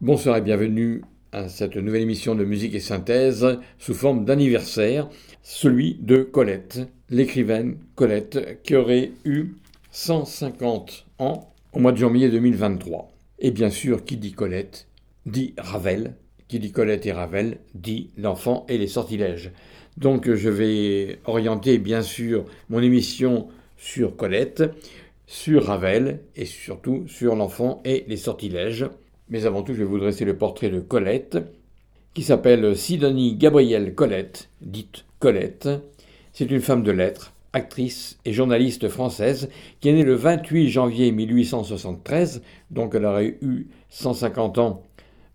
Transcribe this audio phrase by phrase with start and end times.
[0.00, 5.08] Bonsoir et bienvenue à cette nouvelle émission de musique et synthèse sous forme d'anniversaire,
[5.42, 6.78] celui de Colette,
[7.10, 9.56] l'écrivaine Colette, qui aurait eu
[9.90, 13.10] 150 ans au mois de janvier 2023.
[13.40, 14.86] Et bien sûr, qui dit Colette
[15.26, 16.14] dit Ravel,
[16.46, 19.50] qui dit Colette et Ravel dit l'enfant et les sortilèges.
[19.96, 24.62] Donc je vais orienter bien sûr mon émission sur Colette,
[25.26, 28.86] sur Ravel et surtout sur l'enfant et les sortilèges.
[29.30, 31.38] Mais avant tout, je vais vous dresser le portrait de Colette,
[32.14, 35.68] qui s'appelle Sidonie Gabrielle Colette, dite Colette.
[36.32, 41.12] C'est une femme de lettres, actrice et journaliste française, qui est née le 28 janvier
[41.12, 44.82] 1873, donc elle aurait eu 150 ans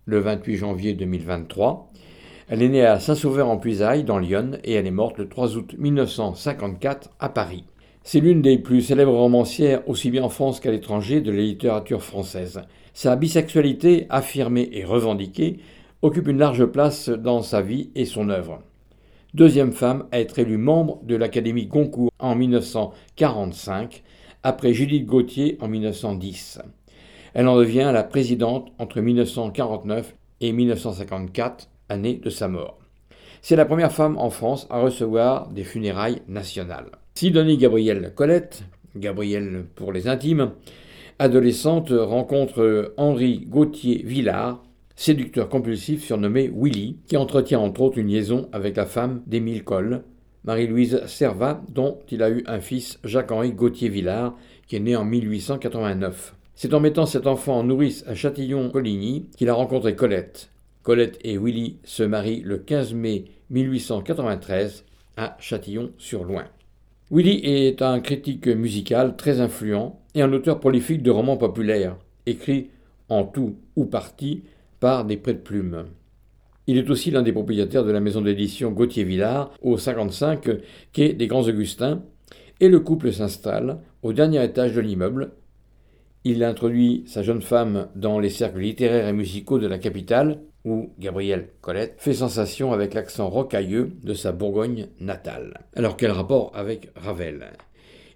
[0.06, 1.92] le 28 janvier 2023.
[2.50, 7.12] Elle est née à Saint-Sauveur-en-Puisaye, dans l'Yonne, et elle est morte le 3 août 1954
[7.20, 7.64] à Paris.
[8.04, 12.04] C'est l'une des plus célèbres romancières, aussi bien en France qu'à l'étranger, de la littérature
[12.04, 12.62] française.
[12.94, 15.58] Sa bisexualité, affirmée et revendiquée,
[16.04, 18.62] occupe une large place dans sa vie et son œuvre.
[19.34, 24.04] Deuxième femme à être élue membre de l'Académie Goncourt en 1945,
[24.44, 26.62] après Judith Gauthier en 1910.
[27.34, 32.78] Elle en devient la présidente entre 1949 et 1954, année de sa mort.
[33.42, 36.92] C'est la première femme en France à recevoir des funérailles nationales.
[37.16, 38.64] Sidonie Gabrielle Colette,
[38.96, 40.52] Gabrielle pour les intimes,
[41.24, 44.62] adolescente, rencontre Henri Gauthier Villard,
[44.98, 50.04] séducteur compulsif surnommé Willy, qui entretient entre autres une liaison avec la femme d'Émile Coll,
[50.44, 54.36] Marie-Louise Servat, dont il a eu un fils, Jacques-Henri Gauthier Villard,
[54.68, 56.36] qui est né en 1889.
[56.56, 60.52] C'est en mettant cet enfant en nourrice à Châtillon-Coligny qu'il a rencontré Colette.
[60.82, 64.84] Colette et Willy se marient le 15 mai 1893
[65.16, 66.50] à Châtillon-sur-Loing.
[67.12, 72.70] Willy est un critique musical très influent et un auteur prolifique de romans populaires, écrits
[73.10, 74.44] en tout ou partie
[74.80, 75.86] par des prêts de plumes.
[76.66, 80.50] Il est aussi l'un des propriétaires de la maison d'édition Gauthier-Villard au 55
[80.94, 82.04] quai des Grands Augustins,
[82.62, 85.32] et le couple s'installe au dernier étage de l'immeuble.
[86.24, 90.94] Il introduit sa jeune femme dans les cercles littéraires et musicaux de la capitale, où
[91.00, 95.66] Gabrielle Colette fait sensation avec l'accent rocailleux de sa Bourgogne natale.
[95.76, 97.52] Alors quel rapport avec Ravel?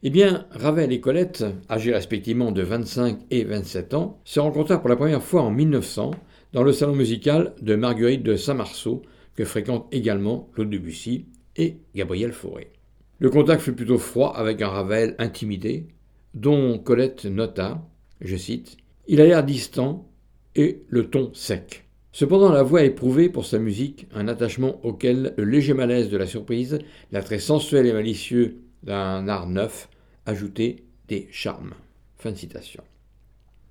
[0.04, 4.90] Eh bien, Ravel et Colette, âgés respectivement de 25 et 27 ans, se rencontrèrent pour
[4.90, 6.12] la première fois en 1900
[6.54, 9.02] dans le salon musical de Marguerite de Saint-Marceau,
[9.36, 11.26] que fréquentent également Claude Debussy
[11.56, 12.72] et Gabriel Fauré.
[13.20, 15.88] Le contact fut plutôt froid avec un Ravel intimidé,
[16.36, 17.84] dont Colette nota,
[18.22, 20.08] je cite, Il a l'air distant
[20.56, 21.87] et le ton sec.
[22.20, 26.26] Cependant, la voix éprouvée pour sa musique, un attachement auquel le léger malaise de la
[26.26, 26.80] surprise,
[27.12, 29.88] l'attrait sensuel et malicieux d'un art neuf,
[30.26, 30.78] ajoutait
[31.08, 31.76] des charmes.
[32.16, 32.82] Fin de citation.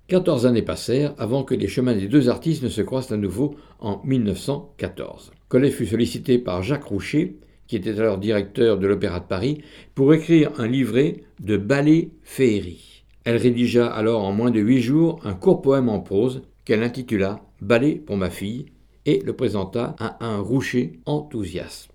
[0.07, 3.55] Quatorze années passèrent avant que les chemins des deux artistes ne se croisent à nouveau
[3.79, 5.31] en 1914.
[5.49, 9.61] Collet fut sollicité par Jacques Roucher, qui était alors directeur de l'Opéra de Paris,
[9.93, 13.03] pour écrire un livret de ballets féerie.
[13.25, 17.41] Elle rédigea alors en moins de huit jours un court poème en prose qu'elle intitula
[17.61, 18.67] Ballet pour ma fille
[19.05, 21.89] et le présenta à un Roucher enthousiaste.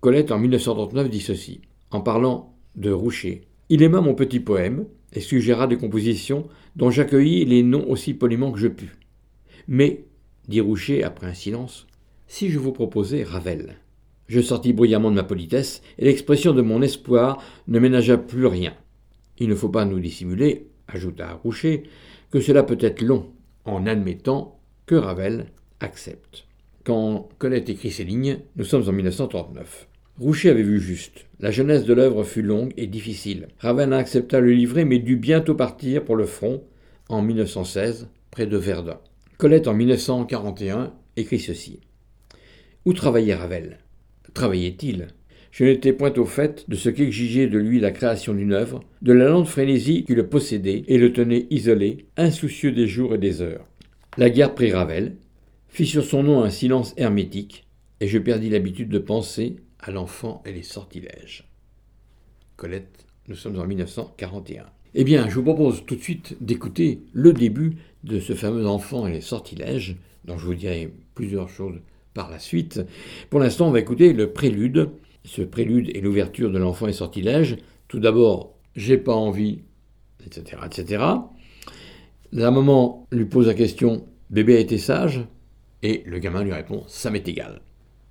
[0.00, 3.42] Colette en 1939 dit ceci, en parlant de Roucher.
[3.68, 8.52] Il aima mon petit poème et suggéra des compositions dont j'accueillis les noms aussi poliment
[8.52, 8.96] que je pus.
[9.68, 10.04] Mais,
[10.48, 11.86] dit Roucher après un silence,
[12.26, 13.76] si je vous proposais Ravel.
[14.28, 18.74] Je sortis bruyamment de ma politesse, et l'expression de mon espoir ne ménagea plus rien.
[19.38, 21.82] Il ne faut pas nous dissimuler, ajouta Roucher,
[22.30, 23.26] que cela peut être long,
[23.64, 25.46] en admettant que Ravel
[25.80, 26.44] accepte.
[26.84, 29.88] Quand Colette écrit ces lignes, nous sommes en 1939.
[30.18, 31.26] Rouchet avait vu juste.
[31.40, 33.48] La jeunesse de l'œuvre fut longue et difficile.
[33.58, 36.62] Ravel accepta le livret mais dut bientôt partir pour le front
[37.08, 38.98] en 1916, près de Verdun.
[39.38, 41.80] Colette en 1941 écrit ceci.
[42.84, 43.78] Où travaillait Ravel?
[44.34, 45.08] Travaillait-il?
[45.52, 49.12] Je n'étais point au fait de ce qu'exigeait de lui la création d'une œuvre, de
[49.12, 53.42] la lente frénésie qui le possédait et le tenait isolé, insoucieux des jours et des
[53.42, 53.66] heures.
[54.16, 55.16] La guerre prit Ravel,
[55.68, 57.66] fit sur son nom un silence hermétique,
[58.00, 61.46] et je perdis l'habitude de penser à l'enfant et les sortilèges.
[62.56, 64.64] Colette, nous sommes en 1941.
[64.94, 69.06] Eh bien, je vous propose tout de suite d'écouter le début de ce fameux enfant
[69.06, 71.80] et les sortilèges, dont je vous dirai plusieurs choses
[72.14, 72.80] par la suite.
[73.28, 74.88] Pour l'instant, on va écouter le prélude.
[75.24, 77.56] Ce prélude est l'ouverture de l'enfant et les sortilèges.
[77.88, 79.60] Tout d'abord, j'ai pas envie,
[80.26, 81.04] etc., etc.
[82.32, 85.26] La maman lui pose la question, bébé a été sage?
[85.82, 87.60] Et le gamin lui répond, ça m'est égal.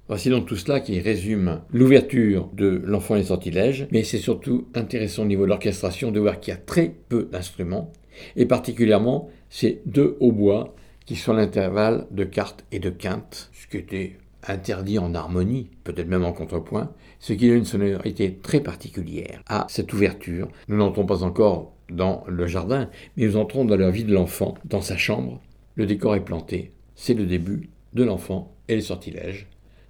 [0.08, 4.68] Voici donc tout cela qui résume l'ouverture de L'enfant et les sortilèges, mais c'est surtout
[4.74, 7.92] intéressant au niveau de l'orchestration de voir qu'il y a très peu d'instruments,
[8.36, 10.76] et particulièrement ces deux hautbois
[11.06, 16.08] qui sont l'intervalle de quarte et de quinte, ce qui était interdit en harmonie, peut-être
[16.08, 20.50] même en contrepoint, ce qui donne une sonorité très particulière à cette ouverture.
[20.68, 24.56] Nous n'entrons pas encore dans le jardin, mais nous entrons dans la vie de l'enfant,
[24.66, 25.42] dans sa chambre.
[25.76, 26.72] Le décor est planté.
[26.96, 29.48] C'est le début de l'enfant et les sortilèges.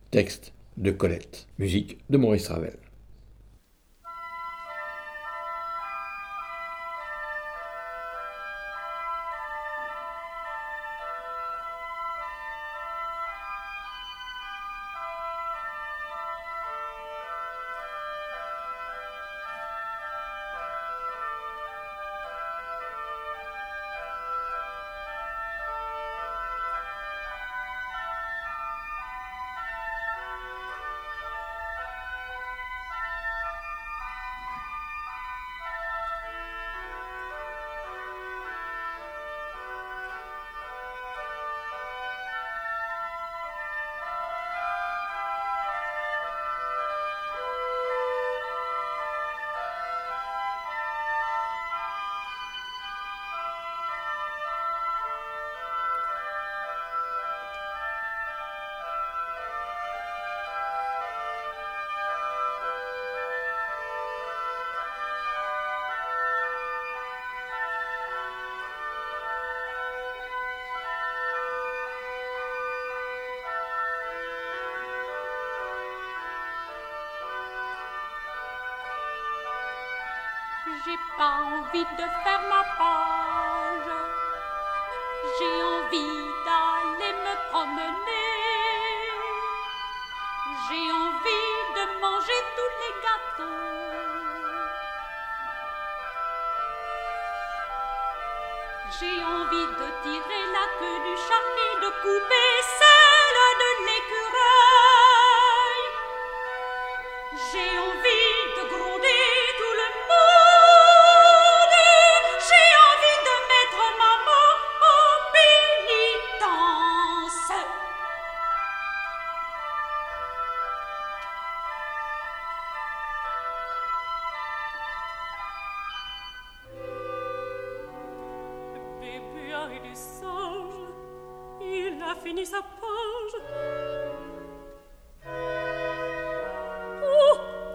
[0.10, 1.48] Texte de Colette.
[1.60, 2.78] Musique de Maurice Ravel.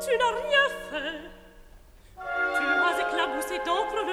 [0.00, 1.20] Tu n'as rien fait.
[2.16, 4.05] Tu as éclaboussé d'encre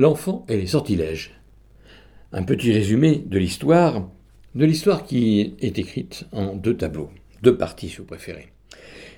[0.00, 1.38] L'enfant et les sortilèges.
[2.32, 4.08] Un petit résumé de l'histoire,
[4.54, 7.10] de l'histoire qui est écrite en deux tableaux,
[7.42, 8.48] deux parties si vous préférez.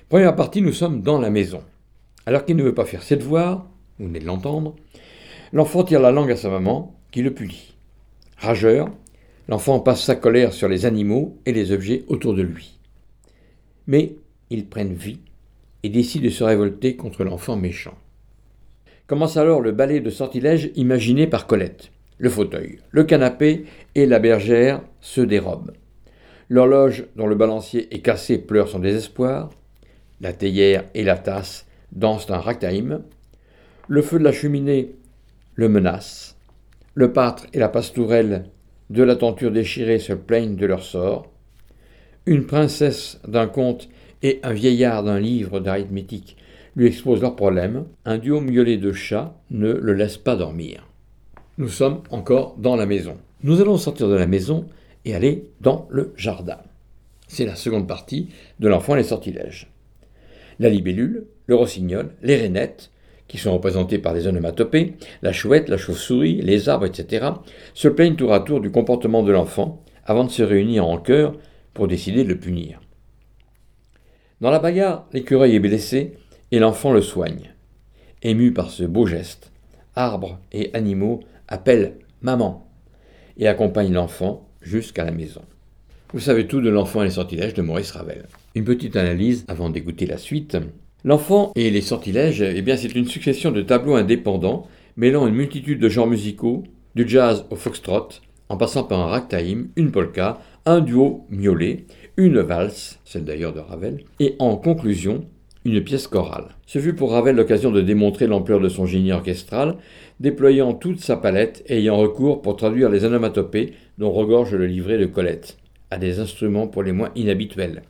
[0.09, 1.63] Première partie, nous sommes dans la maison.
[2.25, 3.65] Alors qu'il ne veut pas faire ses devoirs,
[3.97, 4.75] vous venez de l'entendre,
[5.53, 7.75] l'enfant tire la langue à sa maman, qui le punit.
[8.35, 8.89] Rageur,
[9.47, 12.77] l'enfant passe sa colère sur les animaux et les objets autour de lui.
[13.87, 14.17] Mais
[14.49, 15.21] ils prennent vie
[15.83, 17.95] et décident de se révolter contre l'enfant méchant.
[19.05, 21.91] Commence alors le ballet de sortilèges imaginé par Colette.
[22.19, 25.71] Le fauteuil, le canapé et la bergère se dérobent.
[26.47, 29.49] L'horloge dont le balancier est cassé pleure son désespoir.
[30.21, 33.01] La théière et la tasse dansent un ragtime.
[33.89, 34.95] Le feu de la cheminée
[35.55, 36.37] le menace.
[36.95, 38.45] Le pâtre et la pastourelle
[38.89, 41.29] de la tenture déchirée se plaignent de leur sort.
[42.25, 43.89] Une princesse d'un conte
[44.21, 46.37] et un vieillard d'un livre d'arithmétique
[46.75, 47.85] lui exposent leurs problèmes.
[48.05, 50.87] Un duo miaulet de chats ne le laisse pas dormir.
[51.57, 53.17] Nous sommes encore dans la maison.
[53.43, 54.65] Nous allons sortir de la maison
[55.05, 56.57] et aller dans le jardin.
[57.27, 59.71] C'est la seconde partie de l'enfant et les sortilèges.
[60.59, 62.91] La libellule, le rossignol, les rainettes,
[63.27, 67.27] qui sont représentés par les onomatopées, la chouette, la chauve-souris, les arbres, etc.,
[67.73, 71.35] se plaignent tour à tour du comportement de l'enfant avant de se réunir en chœur
[71.73, 72.79] pour décider de le punir.
[74.41, 76.17] Dans la bagarre, l'écureuil est blessé
[76.53, 77.55] et l'enfant le soigne.
[78.21, 79.51] Ému par ce beau geste,
[79.95, 82.69] arbres et animaux appellent maman
[83.39, 85.41] et accompagnent l'enfant jusqu'à la maison.
[86.13, 88.27] Vous savez tout de l'enfant et les sortilèges de Maurice Ravel.
[88.53, 90.55] Une petite analyse avant d'écouter la suite.
[91.03, 95.79] L'enfant et les sortilèges, eh bien, c'est une succession de tableaux indépendants mêlant une multitude
[95.79, 98.09] de genres musicaux, du jazz au foxtrot,
[98.49, 103.59] en passant par un ragtime, une polka, un duo miaulet, une valse, celle d'ailleurs de
[103.59, 105.25] Ravel, et en conclusion,
[105.65, 106.49] une pièce chorale.
[106.65, 109.75] Ce fut pour Ravel l'occasion de démontrer l'ampleur de son génie orchestral,
[110.19, 114.97] déployant toute sa palette et ayant recours pour traduire les onomatopées dont regorge le livret
[114.97, 115.57] de Colette,
[115.91, 117.83] à des instruments pour les moins inhabituels.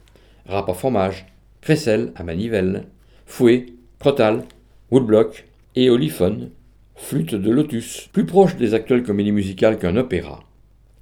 [0.46, 1.26] Rap à fromage,
[1.62, 2.84] crécelle à manivelle,
[3.26, 3.68] fouet,
[4.00, 4.44] crotal,
[4.92, 6.50] woodblock et oliphone,
[6.96, 10.44] flûte de lotus, plus proche des actuelles comédies musicales qu'un opéra.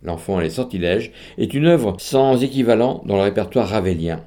[0.03, 4.23] L'enfant et les sortilèges est une œuvre sans équivalent dans le répertoire ravelien.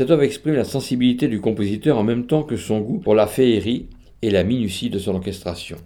[0.00, 3.26] Cette œuvre exprime la sensibilité du compositeur en même temps que son goût pour la
[3.26, 3.90] féerie
[4.22, 5.76] et la minutie de son orchestration.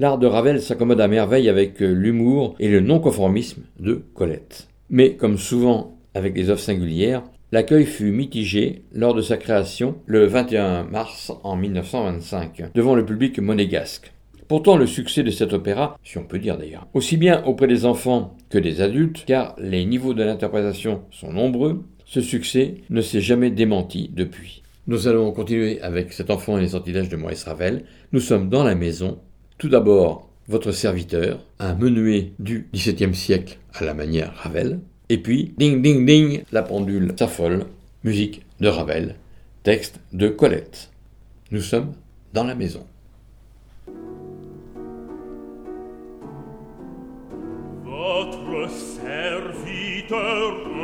[0.00, 4.66] L'art de Ravel s'accommode à merveille avec l'humour et le non-conformisme de Colette.
[4.90, 7.22] Mais, comme souvent avec les œuvres singulières,
[7.52, 13.38] L'accueil fut mitigé lors de sa création le 21 mars en 1925 devant le public
[13.38, 14.12] monégasque.
[14.48, 17.86] Pourtant, le succès de cet opéra, si on peut dire d'ailleurs, aussi bien auprès des
[17.86, 23.20] enfants que des adultes, car les niveaux de l'interprétation sont nombreux, ce succès ne s'est
[23.20, 24.62] jamais démenti depuis.
[24.86, 27.84] Nous allons continuer avec cet enfant et les sortilèges de Maurice Ravel.
[28.12, 29.18] Nous sommes dans la maison.
[29.58, 35.54] Tout d'abord, votre serviteur, un menuet du XVIIe siècle à la manière Ravel, et puis,
[35.56, 37.66] ding ding ding, la pendule s'affole.
[38.02, 39.14] Musique de Ravel.
[39.62, 40.90] Texte de Colette.
[41.52, 41.92] Nous sommes
[42.32, 42.84] dans la maison.
[47.84, 50.75] Votre serviteur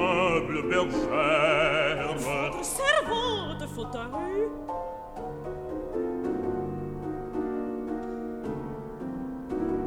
[0.73, 2.17] leur germe.
[2.17, 4.49] Votre cerveaux de fauteuil.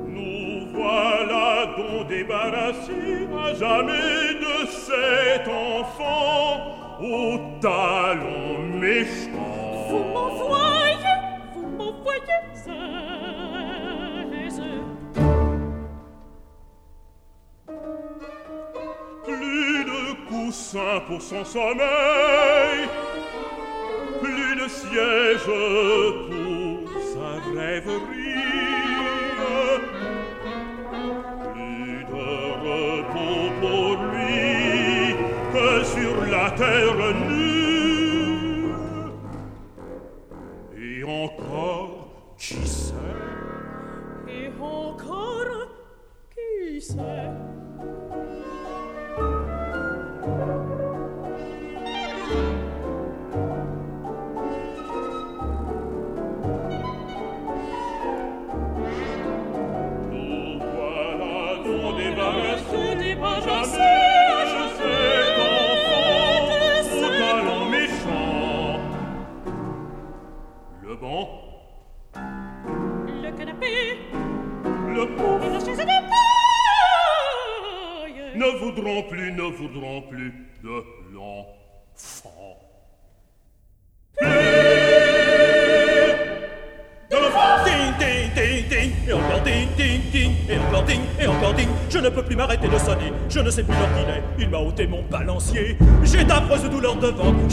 [0.08, 6.52] Nous voilà donc débarrassés à jamais de cet enfant
[7.02, 9.35] au talon méchant.
[21.08, 22.90] Pour son sommeil,
[24.22, 28.44] plus de siège pour sa rêverie,
[31.54, 32.28] plus de
[32.66, 35.16] repos pour lui
[35.54, 37.25] que sur la terre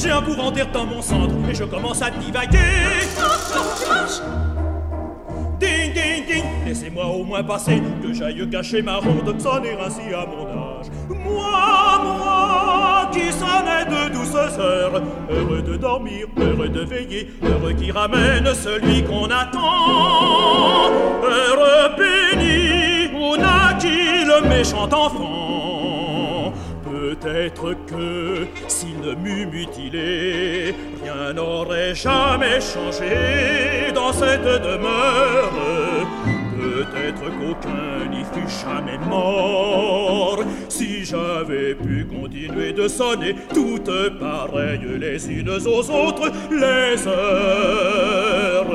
[0.02, 1.35] J'ai un courant d'air dans mon centre.
[1.49, 2.59] Et je commence à divaguer.
[5.61, 10.26] Ding, ding, ding, laissez-moi au moins passer, que j'aille cacher ma ronde, sonner ainsi à
[10.26, 10.87] mon âge.
[11.09, 17.92] Moi, moi, qui sonnais de douces heures, heureux de dormir, heureux de veiller, heureux qui
[17.92, 20.90] ramène celui qu'on attend.
[21.23, 25.31] Heureux béni, où naquit le méchant enfant?
[27.32, 35.50] Peut-être que s'il ne m'eût mutilé, rien n'aurait jamais changé dans cette demeure.
[36.54, 45.30] Peut-être qu'aucun n'y fut jamais mort si j'avais pu continuer de sonner toutes pareilles les
[45.30, 48.66] unes aux autres les heures.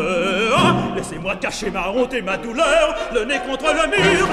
[0.57, 4.27] Ah, Laissez-moi cacher ma honte et ma douleur, le nez contre le mur.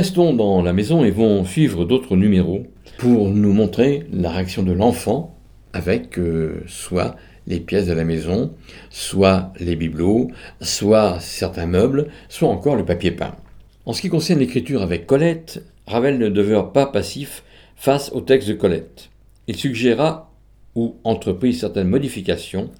[0.00, 4.72] Restons dans la maison et vont suivre d'autres numéros pour nous montrer la réaction de
[4.72, 5.36] l'enfant
[5.74, 8.54] avec euh, soit les pièces de la maison,
[8.88, 10.30] soit les bibelots,
[10.62, 13.36] soit certains meubles, soit encore le papier peint.
[13.84, 17.44] En ce qui concerne l'écriture avec Colette, Ravel ne demeure pas passif
[17.76, 19.10] face au texte de Colette.
[19.48, 20.32] Il suggéra
[20.76, 22.70] ou entreprit certaines modifications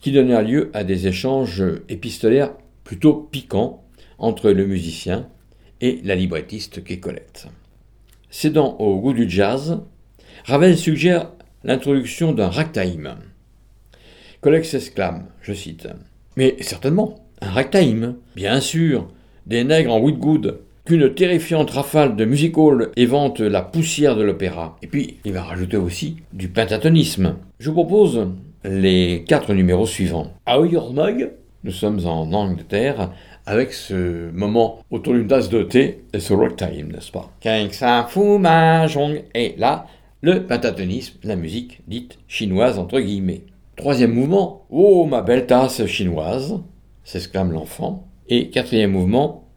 [0.00, 2.52] qui donnèrent lieu à des échanges épistolaires
[2.84, 3.82] plutôt piquants
[4.18, 5.26] entre le musicien
[5.80, 7.46] et la librettiste qu'est Colette.
[8.30, 9.80] Cédant au goût du jazz,
[10.44, 11.30] Ravel suggère
[11.64, 13.16] l'introduction d'un ragtime.
[14.40, 15.88] Colette s'exclame, je cite,
[16.36, 19.08] Mais certainement, un ragtime, bien sûr,
[19.46, 24.76] des nègres en Whitgood, qu'une terrifiante rafale de music hall évente la poussière de l'opéra.
[24.82, 27.36] Et puis, il va rajouter aussi du pentatonisme.
[27.58, 28.28] Je vous propose
[28.64, 30.32] les quatre numéros suivants.
[30.48, 30.92] How Your
[31.62, 33.12] nous sommes en Angleterre,
[33.50, 37.32] avec ce moment autour d'une tasse de thé et ce ragtime, n'est-ce pas?
[37.42, 39.24] Quand ça fout ma jongue.
[39.34, 39.86] Et là,
[40.22, 43.42] le pentatonisme, la musique dite chinoise entre guillemets.
[43.74, 46.60] Troisième mouvement, oh ma belle tasse chinoise,
[47.02, 48.06] s'exclame l'enfant.
[48.28, 49.48] Et quatrième mouvement,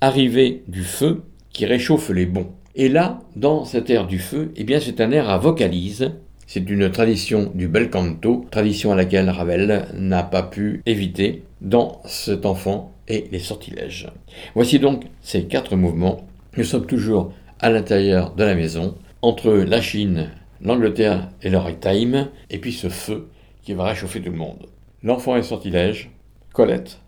[0.00, 2.52] arrivée du feu qui réchauffe les bons.
[2.76, 6.12] Et là, dans cet air du feu, eh bien c'est un air à vocalise.
[6.46, 12.02] C'est une tradition du bel canto, tradition à laquelle Ravel n'a pas pu éviter dans
[12.04, 14.08] cet enfant et les sortilèges.
[14.54, 16.26] Voici donc ces quatre mouvements.
[16.56, 22.28] Nous sommes toujours à l'intérieur de la maison, entre la Chine, l'Angleterre et le ragtime,
[22.50, 23.28] et puis ce feu
[23.62, 24.66] qui va réchauffer tout le monde.
[25.02, 26.10] L'enfant et sortilège,
[26.52, 27.00] Colette,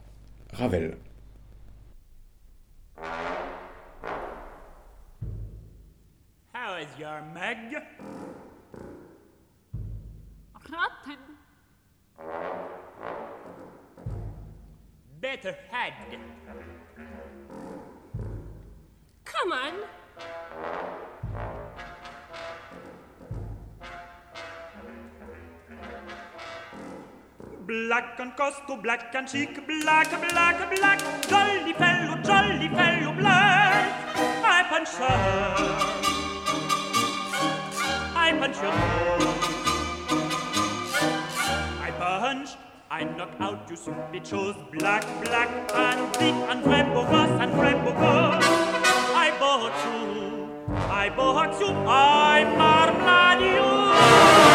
[0.53, 0.97] Ravel.
[15.35, 15.57] Better.
[19.25, 19.73] Come on.
[27.67, 34.17] Black and costo, black and chic, black, black, black, jolly fellow, jolly fellow, black.
[34.17, 35.17] I punch her.
[38.15, 38.73] I punch your
[41.83, 42.51] I punch,
[42.97, 48.45] Ein knockout, you simply chose black, black and deep and framboise and framboise.
[49.17, 50.49] I bought you,
[50.89, 52.57] I bought you, I'm
[53.41, 54.54] you.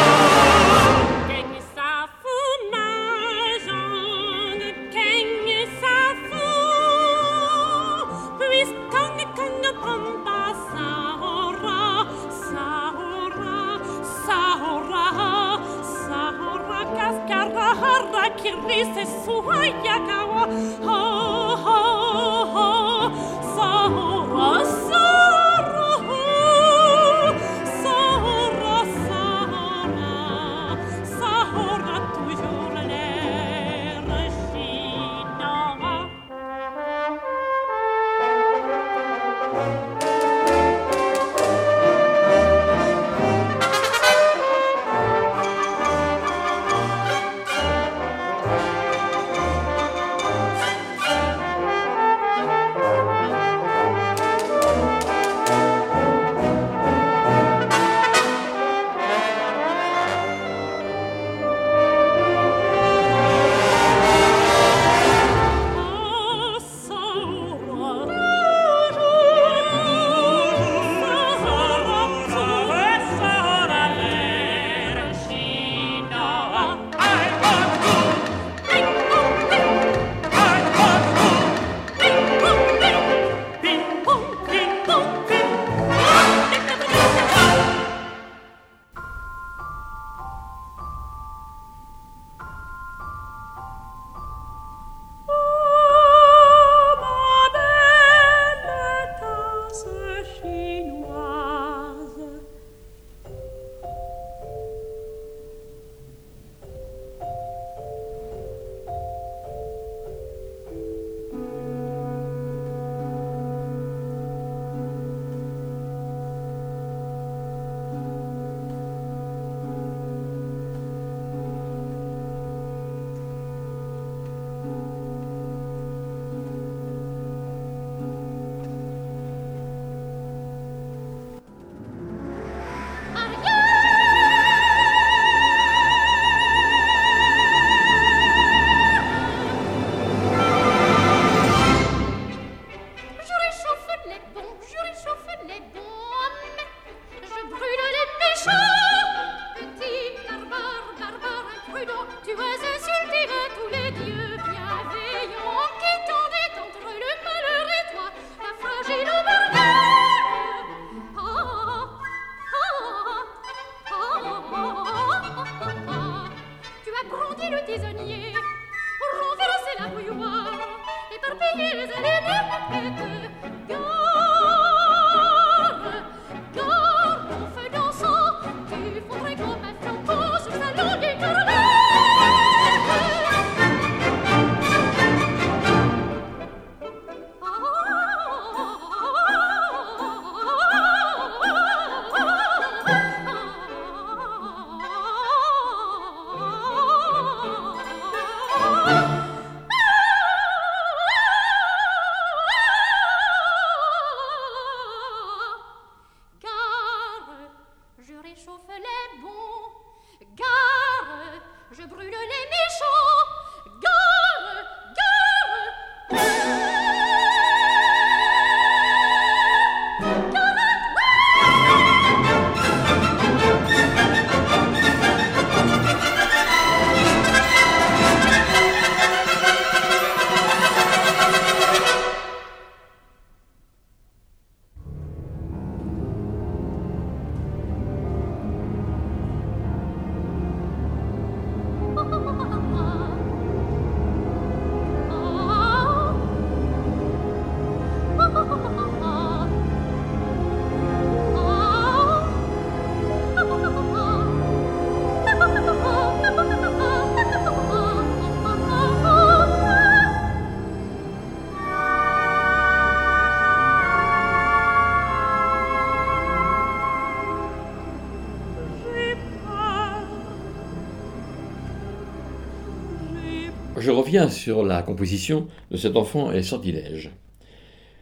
[274.09, 277.11] Je reviens sur la composition de cet enfant et les sortilèges.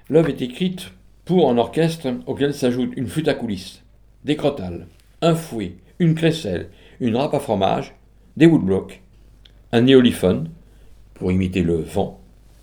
[0.08, 0.93] L'œuvre est écrite
[1.26, 3.84] pour un orchestre auquel s'ajoute une flûte à coulisses,
[4.24, 4.88] des crotales,
[5.22, 6.70] un fouet, une crécelle,
[7.02, 7.93] une râpe à fromage,
[8.38, 9.02] des woodblocks,
[9.74, 10.50] un néolophone
[11.13, 12.22] pour imiter le vent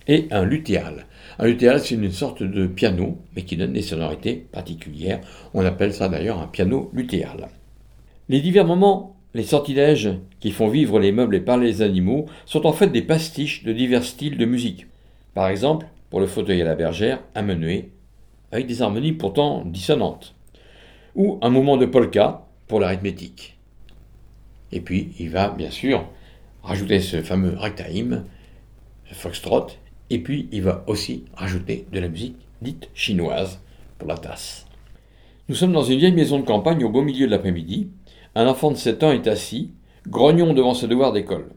[0.09, 1.04] et un luthéal.
[1.38, 5.20] Un luthéal, c'est une sorte de piano, mais qui donne des sonorités particulières.
[5.52, 7.50] On appelle ça d'ailleurs un piano luthéal.
[8.30, 12.66] Les divers moments, les sortilèges qui font vivre les meubles et parler les animaux sont
[12.66, 14.87] en fait des pastiches de divers styles de musique.
[15.35, 17.90] Par exemple, pour le fauteuil à la bergère, un menuet,
[18.53, 20.35] avec des harmonies pourtant dissonantes.
[21.16, 23.59] Ou un moment de polka pour l'arithmétique.
[24.70, 26.09] Et puis, il va bien sûr
[26.62, 28.25] rajouter ce fameux ragtime,
[29.12, 29.66] foxtrot,
[30.11, 33.61] et puis il va aussi rajouter de la musique dite chinoise
[33.99, 34.66] pour la tasse.
[35.49, 37.88] Nous sommes dans une vieille maison de campagne au beau milieu de l'après-midi.
[38.37, 39.70] Un enfant de 7 ans est assis,
[40.09, 41.51] grognon devant ses devoirs d'école.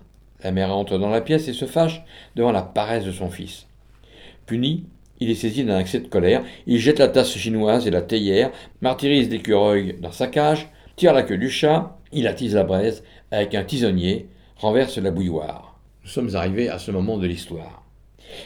[0.43, 2.03] La mère entre dans la pièce et se fâche
[2.35, 3.65] devant la paresse de son fils.
[4.45, 4.85] Puni,
[5.19, 8.51] il est saisi d'un accès de colère, il jette la tasse chinoise et la théière,
[8.81, 13.55] martyrise l'écureuil dans sa cage, tire la queue du chat, il attise la braise avec
[13.55, 15.79] un tisonnier, renverse la bouilloire.
[16.03, 17.83] Nous sommes arrivés à ce moment de l'histoire.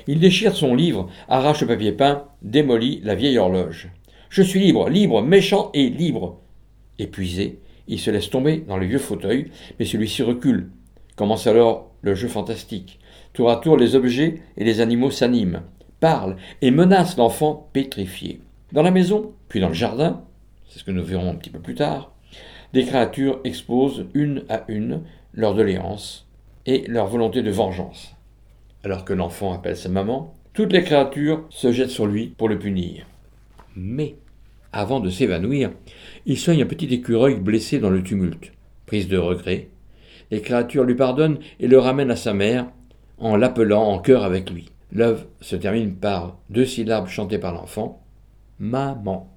[0.07, 3.89] Il déchire son livre, arrache le papier peint, démolit la vieille horloge.
[4.29, 6.39] Je suis libre, libre, méchant et libre.
[6.97, 7.59] Épuisé,
[7.91, 10.71] il se laisse tomber dans le vieux fauteuil, mais celui-ci recule.
[11.15, 12.99] Commence alors le jeu fantastique.
[13.33, 15.61] Tour à tour, les objets et les animaux s'animent,
[15.99, 18.41] parlent et menacent l'enfant pétrifié.
[18.71, 20.23] Dans la maison, puis dans le jardin,
[20.67, 22.13] c'est ce que nous verrons un petit peu plus tard,
[22.73, 25.01] des créatures exposent une à une
[25.33, 26.27] leur doléance
[26.65, 28.15] et leur volonté de vengeance.
[28.83, 32.57] Alors que l'enfant appelle sa maman, toutes les créatures se jettent sur lui pour le
[32.57, 33.05] punir.
[33.75, 34.15] Mais,
[34.71, 35.71] avant de s'évanouir,
[36.25, 38.51] il soigne un petit écureuil blessé dans le tumulte.
[38.85, 39.69] Prise de regret,
[40.31, 42.67] les créatures lui pardonnent et le ramènent à sa mère
[43.19, 44.71] en l'appelant en chœur avec lui.
[44.91, 48.01] L'œuvre se termine par deux syllabes chantées par l'enfant
[48.59, 49.29] Maman.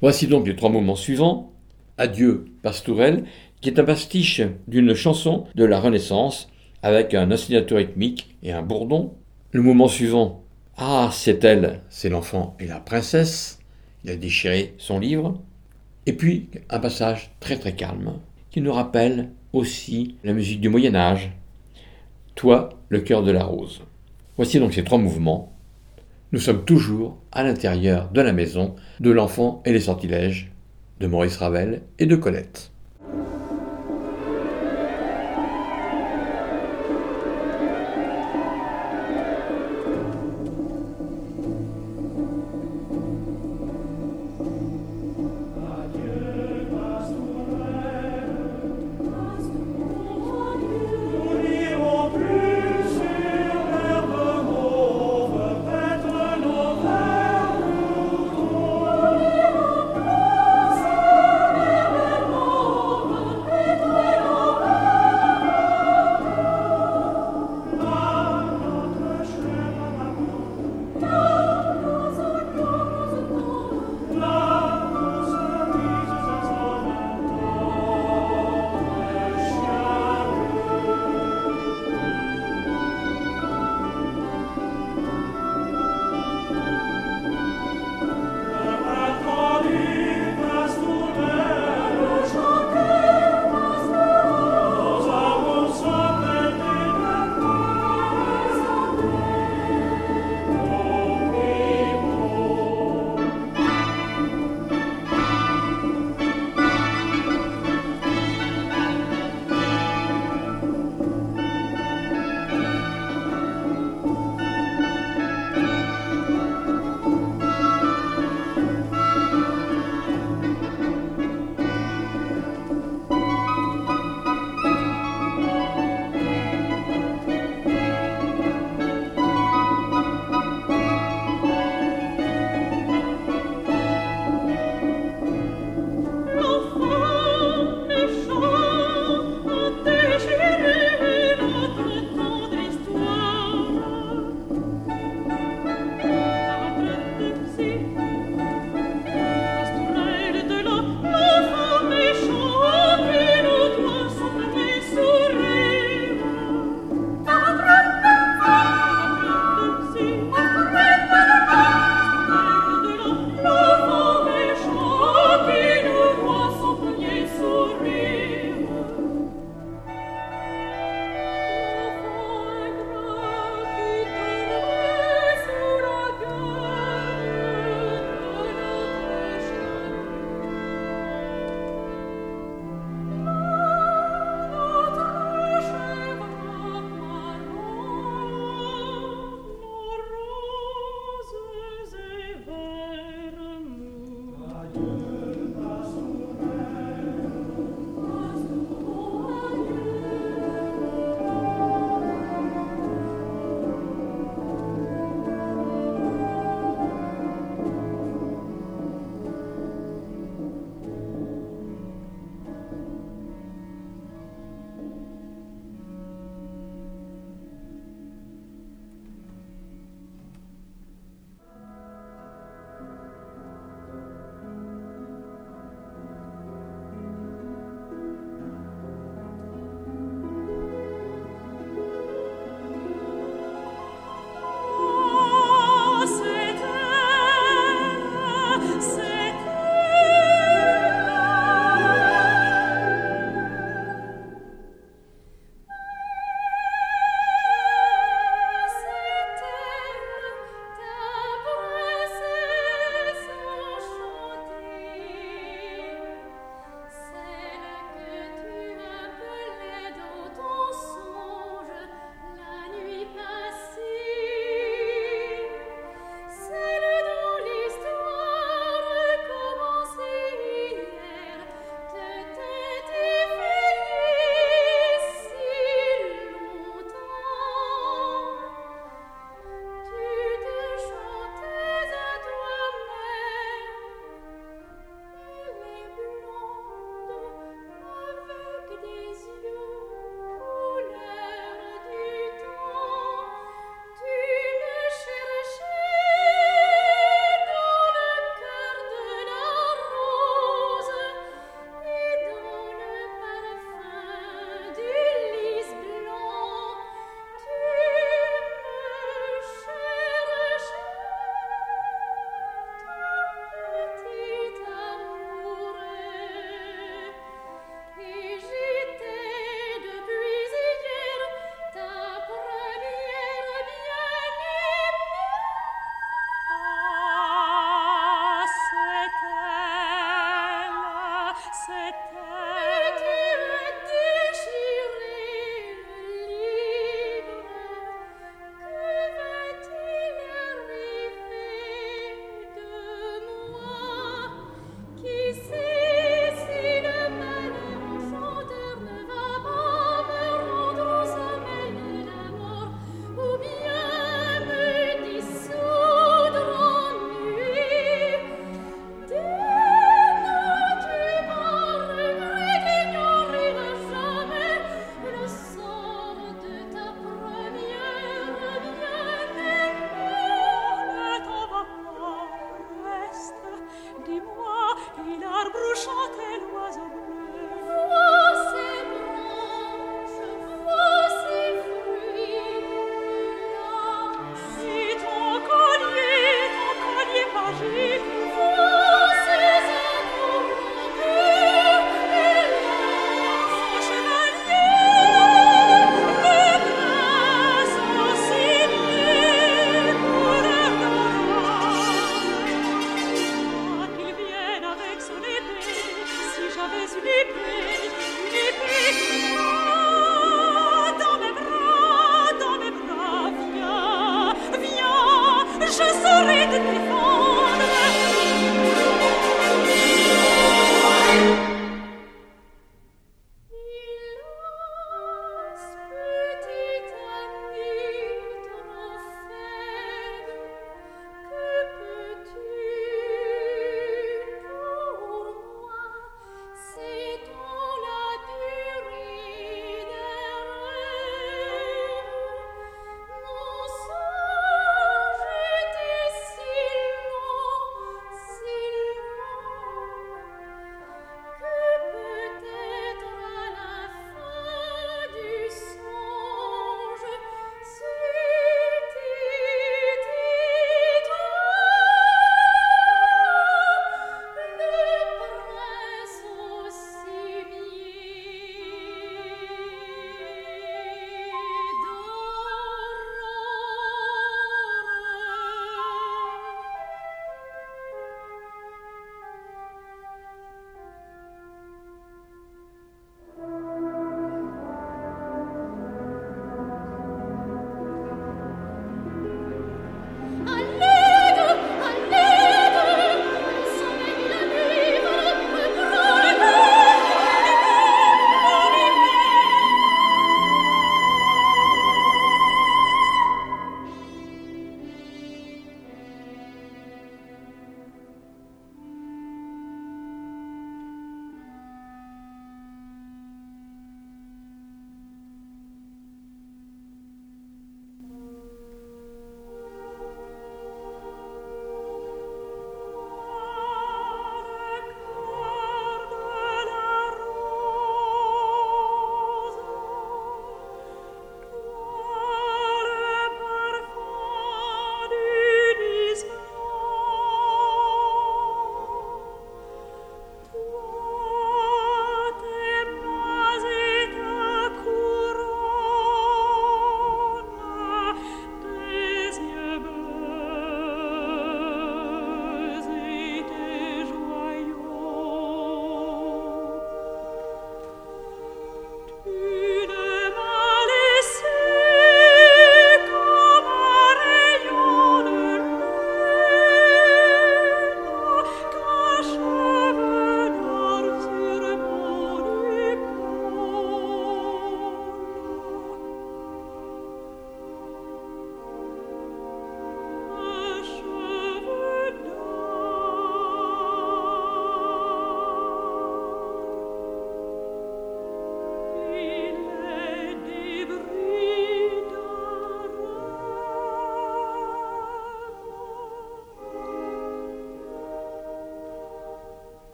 [0.00, 1.52] Voici donc les trois moments suivants.
[1.96, 3.24] Adieu, Pastourelle,
[3.60, 6.48] qui est un pastiche d'une chanson de la Renaissance
[6.82, 9.14] avec un ostinato rythmique et un bourdon.
[9.50, 10.44] Le moment suivant,
[10.76, 13.58] Ah, c'est elle, c'est l'enfant et la princesse.
[14.04, 15.42] Il a déchiré son livre.
[16.08, 18.14] Et puis, un passage très très calme
[18.50, 21.32] qui nous rappelle aussi la musique du Moyen Âge.
[22.34, 23.82] Toi, le cœur de la rose.
[24.38, 25.52] Voici donc ces trois mouvements.
[26.32, 30.50] Nous sommes toujours à l'intérieur de la maison de l'enfant et les sortilèges
[30.98, 32.72] de Maurice Ravel et de Colette.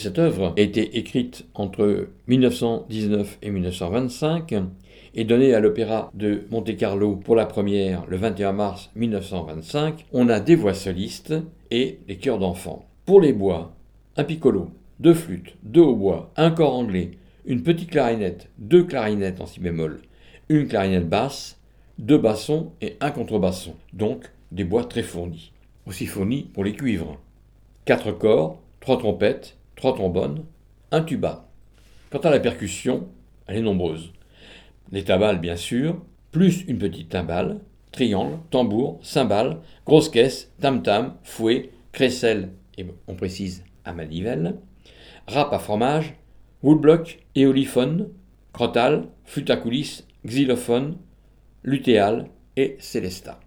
[0.00, 4.54] Cette œuvre a été écrite entre 1919 et 1925
[5.14, 10.06] et donnée à l'Opéra de Monte-Carlo pour la première le 21 mars 1925.
[10.14, 11.34] On a des voix solistes
[11.70, 12.86] et des chœurs d'enfants.
[13.04, 13.74] Pour les bois,
[14.16, 14.70] un piccolo,
[15.00, 17.10] deux flûtes, deux hautbois, un corps anglais,
[17.44, 20.00] une petite clarinette, deux clarinettes en si bémol,
[20.48, 21.60] une clarinette basse,
[21.98, 25.52] deux bassons et un contrebasson, donc des bois très fournis.
[25.84, 27.20] Aussi fournis pour les cuivres.
[27.84, 30.44] Quatre corps, trois trompettes, trois trombones,
[30.92, 31.48] un tuba.
[32.10, 33.08] Quant à la percussion,
[33.46, 34.12] elle est nombreuse.
[34.92, 36.02] Les tabales, bien sûr,
[36.32, 37.60] plus une petite timbale,
[37.90, 39.56] triangle, tambour, cymbale,
[39.86, 44.56] grosse caisse, tam-tam, fouet, crécelle, et on précise à manivelle,
[45.26, 46.14] râpe à fromage,
[46.62, 48.10] woodblock, éoliphone,
[48.52, 49.58] crotal, flûte à
[50.26, 50.98] xylophone,
[51.64, 52.26] lutéal
[52.56, 53.40] et célesta.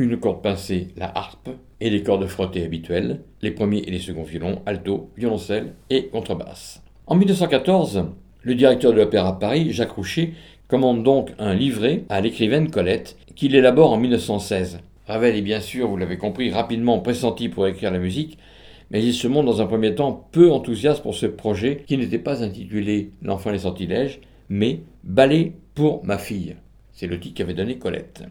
[0.00, 4.22] Une corde pincée, la harpe, et les cordes frottées habituelles, les premiers et les seconds
[4.22, 6.84] violons, alto, violoncelle et contrebasse.
[7.08, 8.04] En 1914,
[8.42, 10.34] le directeur de l'Opéra Paris, Jacques Roucher,
[10.68, 14.78] commande donc un livret à l'écrivaine Colette, qu'il élabore en 1916.
[15.08, 18.38] Ravel est bien sûr, vous l'avez compris, rapidement pressenti pour écrire la musique,
[18.92, 22.20] mais il se montre dans un premier temps peu enthousiaste pour ce projet qui n'était
[22.20, 26.54] pas intitulé L'enfant les sortilèges, mais Ballet pour ma fille.
[26.92, 28.22] C'est le titre qu'avait donné Colette.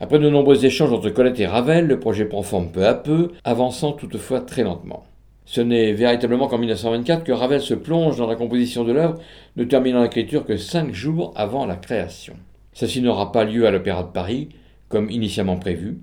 [0.00, 3.32] Après de nombreux échanges entre Colette et Ravel, le projet prend forme peu à peu,
[3.42, 5.04] avançant toutefois très lentement.
[5.44, 9.18] Ce n'est véritablement qu'en 1924 que Ravel se plonge dans la composition de l'œuvre,
[9.56, 12.34] ne terminant l'écriture que cinq jours avant la création.
[12.74, 14.50] Ceci n'aura pas lieu à l'Opéra de Paris,
[14.88, 15.98] comme initialement prévu.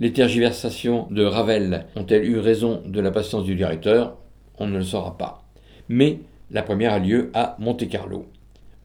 [0.00, 4.16] Les tergiversations de Ravel ont-elles eu raison de la patience du directeur?
[4.58, 5.44] On ne le saura pas.
[5.88, 6.18] Mais
[6.50, 8.26] la première a lieu à Monte-Carlo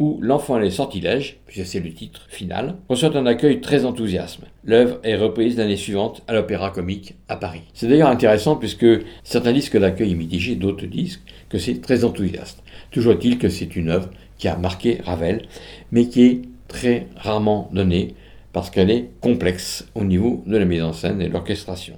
[0.02, 4.46] où L'enfant et les sortilèges, puisque c'est le titre final, reçoit un accueil très enthousiasme.
[4.64, 7.62] L'œuvre est reprise l'année suivante à l'Opéra Comique à Paris.
[7.76, 8.88] C'est d'ailleurs intéressant puisque
[9.24, 12.64] certains disent que l'accueil est mitigé, d'autres disent que c'est très enthousiaste.
[12.90, 15.44] Toujours est-il que c'est une œuvre qui a marqué Ravel,
[15.92, 18.16] mais qui est très rarement donnée
[18.54, 21.98] parce qu'elle est complexe au niveau de la mise en scène et de l'orchestration.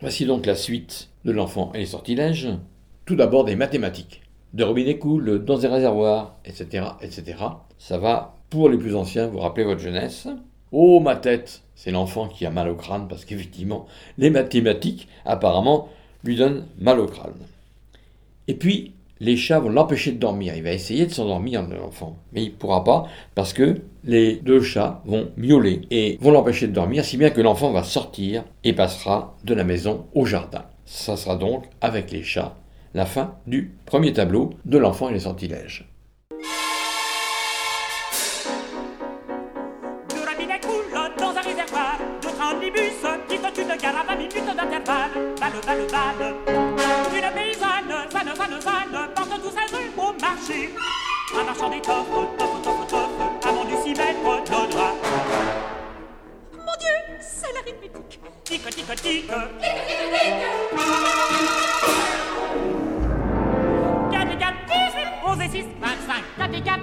[0.00, 2.48] Voici donc la suite de L'enfant et les sortilèges.
[3.06, 4.23] Tout d'abord des mathématiques
[4.54, 7.38] de robinet coule dans un réservoir, etc., etc.
[7.76, 10.28] Ça va, pour les plus anciens, vous rappelez votre jeunesse.
[10.70, 13.86] Oh, ma tête C'est l'enfant qui a mal au crâne, parce qu'effectivement,
[14.16, 15.88] les mathématiques, apparemment,
[16.22, 17.34] lui donnent mal au crâne.
[18.46, 20.54] Et puis, les chats vont l'empêcher de dormir.
[20.56, 22.16] Il va essayer de s'endormir, l'enfant.
[22.32, 26.68] Mais il ne pourra pas, parce que les deux chats vont miauler et vont l'empêcher
[26.68, 30.64] de dormir, si bien que l'enfant va sortir et passera de la maison au jardin.
[30.84, 32.56] Ça sera donc, avec les chats,
[32.94, 35.88] la fin du premier tableau de l'enfant et les sortilèges.
[40.08, 40.84] Du robinet coule
[41.18, 45.10] dans un réservoir, d'autres omnibus quittent une gare à 20 minutes d'intervalle.
[45.40, 46.34] Balle, balle, balle.
[47.12, 50.70] Une paysanne, zanne, zanne, zanne, porte tous ses œufs au marché.
[51.36, 52.06] Un marchand d'étoffes,
[52.38, 53.10] toffe, toffe, toffe,
[53.44, 54.94] avant du 6 mètres de droit.
[56.52, 58.20] Mon Dieu, c'est l'arithmétique.
[58.44, 59.26] Tic, tic, tic.
[59.26, 59.50] 4
[66.06, 66.80] 5, 4 et 4,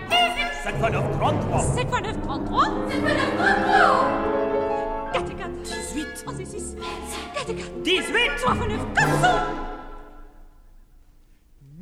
[0.64, 6.08] 7 fois 9, 33 7 fois 9, 33 7 9, 33 4 et 4, 18
[6.40, 9.28] et 6, et 4, 18 3 fois 9, 400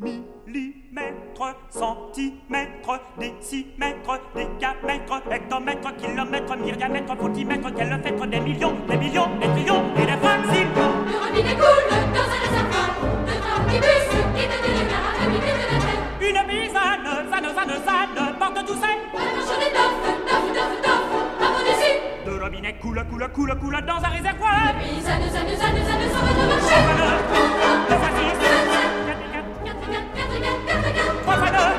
[0.02, 9.84] Millimètres, centimètres, décimètres, décamètres, hectomètres, kilomètres, myriamètres, foutimètres, calomètres, des millions, des millions, des trillions
[9.96, 10.68] et des fractions.
[11.06, 11.54] Le
[12.14, 12.50] dans un
[18.00, 21.08] zanne, zanne, zanne, porte tous ses Un marchand d'étoffes, toffe, toffe, toffe
[21.42, 24.74] Avant du six Deux robinets coulent, coulent, coulent, coulent dans un réservoir.
[24.80, 25.18] Puis Trois
[27.90, 31.22] deux fois six, quatre et quatre, 4 et 4, 4 et 4, 4 et 4
[31.24, 31.72] trois fois deux,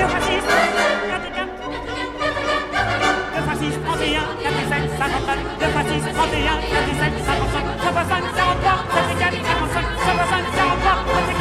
[0.00, 2.32] deux fois six, quatre et quatre, 4 et 4, 4 et 4,
[2.72, 5.84] 4 et 4 deux fois six, trente et un, quatre et sept, cinquante-neuf, deux fois
[5.88, 9.86] six, trente et un, quatre et sept, cinquante-cinq, trois fois cinq, quarante-trois, et quatre, cinquante-cinq,
[10.00, 10.98] trois fois cinq, quarante-trois,
[11.28, 11.31] et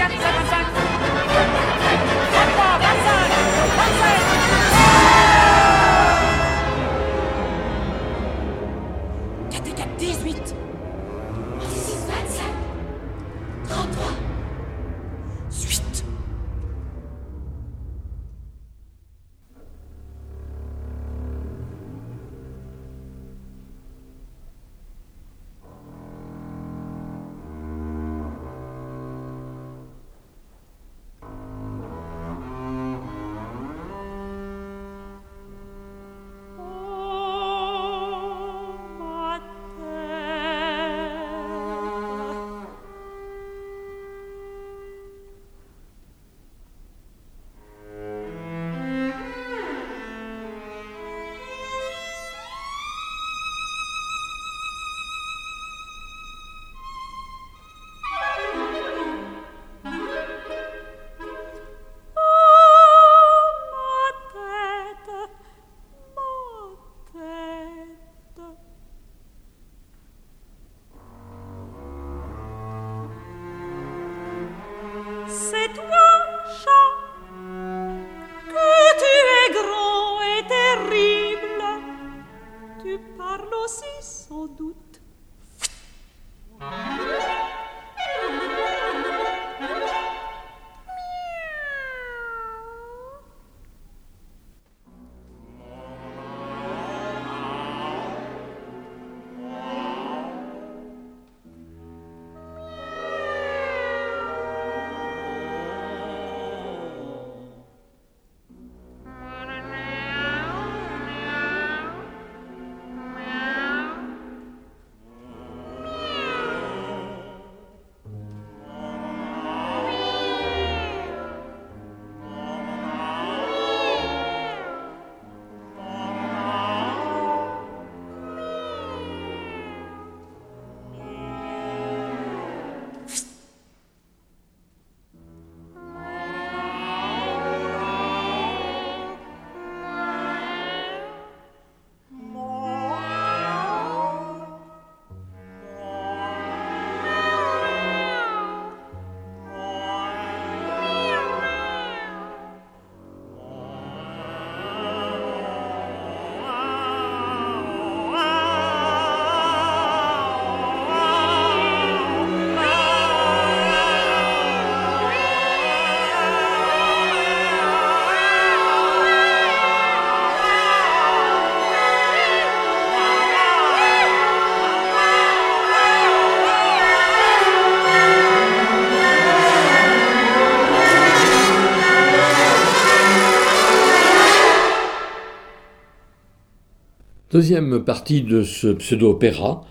[187.41, 189.65] Deuxième partie de ce pseudo-opéra,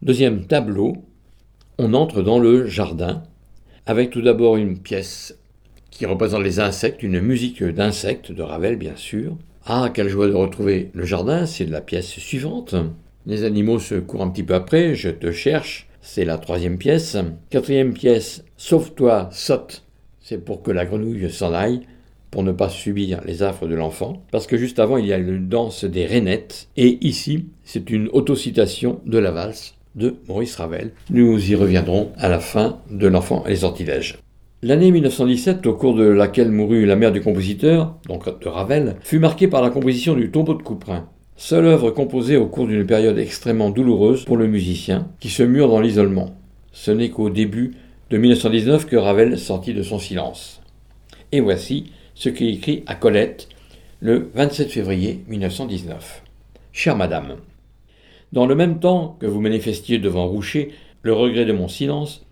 [0.00, 0.94] deuxième tableau,
[1.76, 3.22] on entre dans le jardin,
[3.84, 5.38] avec tout d'abord une pièce
[5.90, 9.36] qui représente les insectes, une musique d'insectes de Ravel bien sûr.
[9.66, 12.74] Ah, quelle joie de retrouver le jardin, c'est la pièce suivante.
[13.26, 17.18] Les animaux se courent un petit peu après, je te cherche, c'est la troisième pièce.
[17.50, 19.84] Quatrième pièce, sauve-toi, saute,
[20.18, 21.82] c'est pour que la grenouille s'en aille
[22.32, 25.18] pour ne pas subir les affres de l'enfant, parce que juste avant il y a
[25.18, 30.92] une danse des rainettes, et ici c'est une autocitation de la valse de Maurice Ravel.
[31.10, 34.18] Nous y reviendrons à la fin de L'enfant et les sortilèges.
[34.62, 39.18] L'année 1917, au cours de laquelle mourut la mère du compositeur, donc de Ravel, fut
[39.18, 41.08] marquée par la composition du tombeau de Couperin.
[41.36, 45.68] Seule œuvre composée au cours d'une période extrêmement douloureuse pour le musicien, qui se mure
[45.68, 46.36] dans l'isolement.
[46.70, 47.72] Ce n'est qu'au début
[48.10, 50.62] de 1919 que Ravel sortit de son silence.
[51.32, 51.92] Et voici
[52.22, 53.48] ce qu'il écrit à Colette
[53.98, 56.22] le 27 février 1919.
[56.70, 57.38] Chère Madame,
[58.30, 60.70] dans le même temps que vous manifestiez devant Roucher
[61.02, 62.24] le regret de mon silence,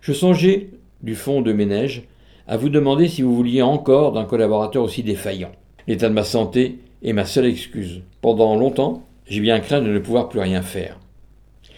[0.00, 0.70] je songeais,
[1.00, 2.08] du fond de mes neiges,
[2.48, 5.52] à vous demander si vous vouliez encore d'un collaborateur aussi défaillant.
[5.86, 8.02] L'état de ma santé est ma seule excuse.
[8.22, 10.98] Pendant longtemps, j'ai bien craint de ne pouvoir plus rien faire.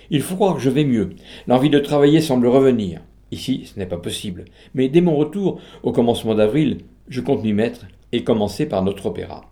[0.09, 1.11] Il faut croire que je vais mieux.
[1.47, 3.03] L'envie de travailler semble revenir.
[3.31, 4.47] Ici, ce n'est pas possible.
[4.73, 9.07] Mais dès mon retour, au commencement d'avril, je compte m'y mettre et commencer par notre
[9.07, 9.51] opéra.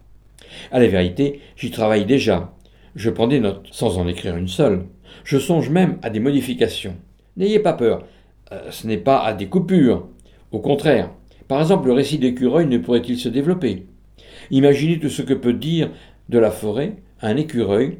[0.71, 2.53] À la vérité, j'y travaille déjà.
[2.95, 4.87] Je prends des notes, sans en écrire une seule.
[5.25, 6.97] Je songe même à des modifications.
[7.37, 8.05] N'ayez pas peur,
[8.53, 10.09] euh, ce n'est pas à des coupures.
[10.53, 11.11] Au contraire,
[11.49, 13.87] par exemple, le récit d'écureuil ne pourrait-il se développer?
[14.51, 15.91] Imaginez tout ce que peut dire
[16.29, 17.99] de la forêt un écureuil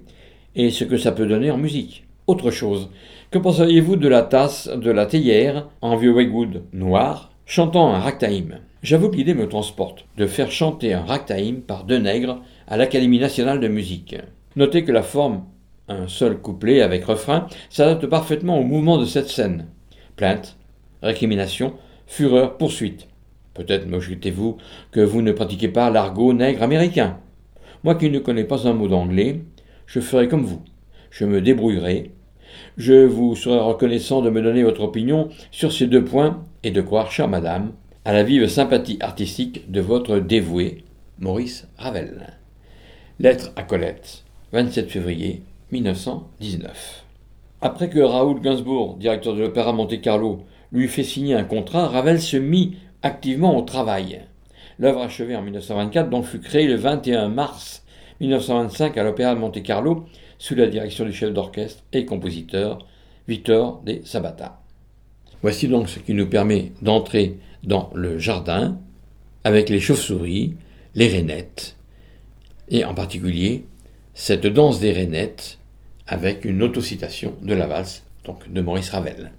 [0.55, 2.07] et ce que ça peut donner en musique.
[2.27, 2.91] Autre chose,
[3.31, 8.59] que penseriez-vous de la tasse de la théière en vieux Wegwood noir chantant un ragtime?
[8.83, 13.19] J'avoue que l'idée me transporte de faire chanter un ragtime par deux nègres à l'Académie
[13.19, 14.17] nationale de musique.
[14.55, 15.45] Notez que la forme,
[15.89, 19.67] un seul couplet avec refrain, s'adapte parfaitement au mouvement de cette scène.
[20.15, 20.57] Plainte,
[21.03, 21.75] récrimination,
[22.07, 23.09] fureur, poursuite.
[23.55, 24.59] Peut-être m'ajoutez-vous
[24.91, 27.19] que vous ne pratiquez pas l'argot nègre américain.
[27.83, 29.41] Moi qui ne connais pas un mot d'anglais,
[29.87, 30.63] je ferai comme vous.
[31.11, 32.11] Je me débrouillerai.
[32.77, 36.83] Je vous serai reconnaissant de me donner votre opinion sur ces deux points et de
[36.83, 37.73] croire, chère madame,
[38.07, 40.85] à la vive sympathie artistique de votre dévoué
[41.19, 42.35] Maurice Ravel.
[43.19, 45.43] Lettre à Colette, 27 février
[45.73, 47.05] 1919.
[47.61, 52.37] Après que Raoul Gainsbourg, directeur de l'Opéra Monte-Carlo, lui fait signer un contrat, Ravel se
[52.37, 54.21] mit activement au travail.
[54.79, 57.85] L'œuvre achevée en 1924 donc fut créée le 21 mars
[58.21, 60.05] 1925 à l'Opéra de Monte-Carlo
[60.39, 62.87] sous la direction du chef d'orchestre et compositeur
[63.27, 64.61] Victor de Sabata.
[65.43, 68.79] Voici donc ce qui nous permet d'entrer dans le jardin
[69.45, 70.55] avec les chauves-souris,
[70.95, 71.77] les rainettes,
[72.69, 73.67] et en particulier
[74.15, 75.59] cette danse des rainettes
[76.07, 79.33] avec une autocitation de la valse, donc de Maurice Ravel.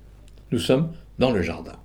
[0.52, 1.80] Nous sommes dans le jardin.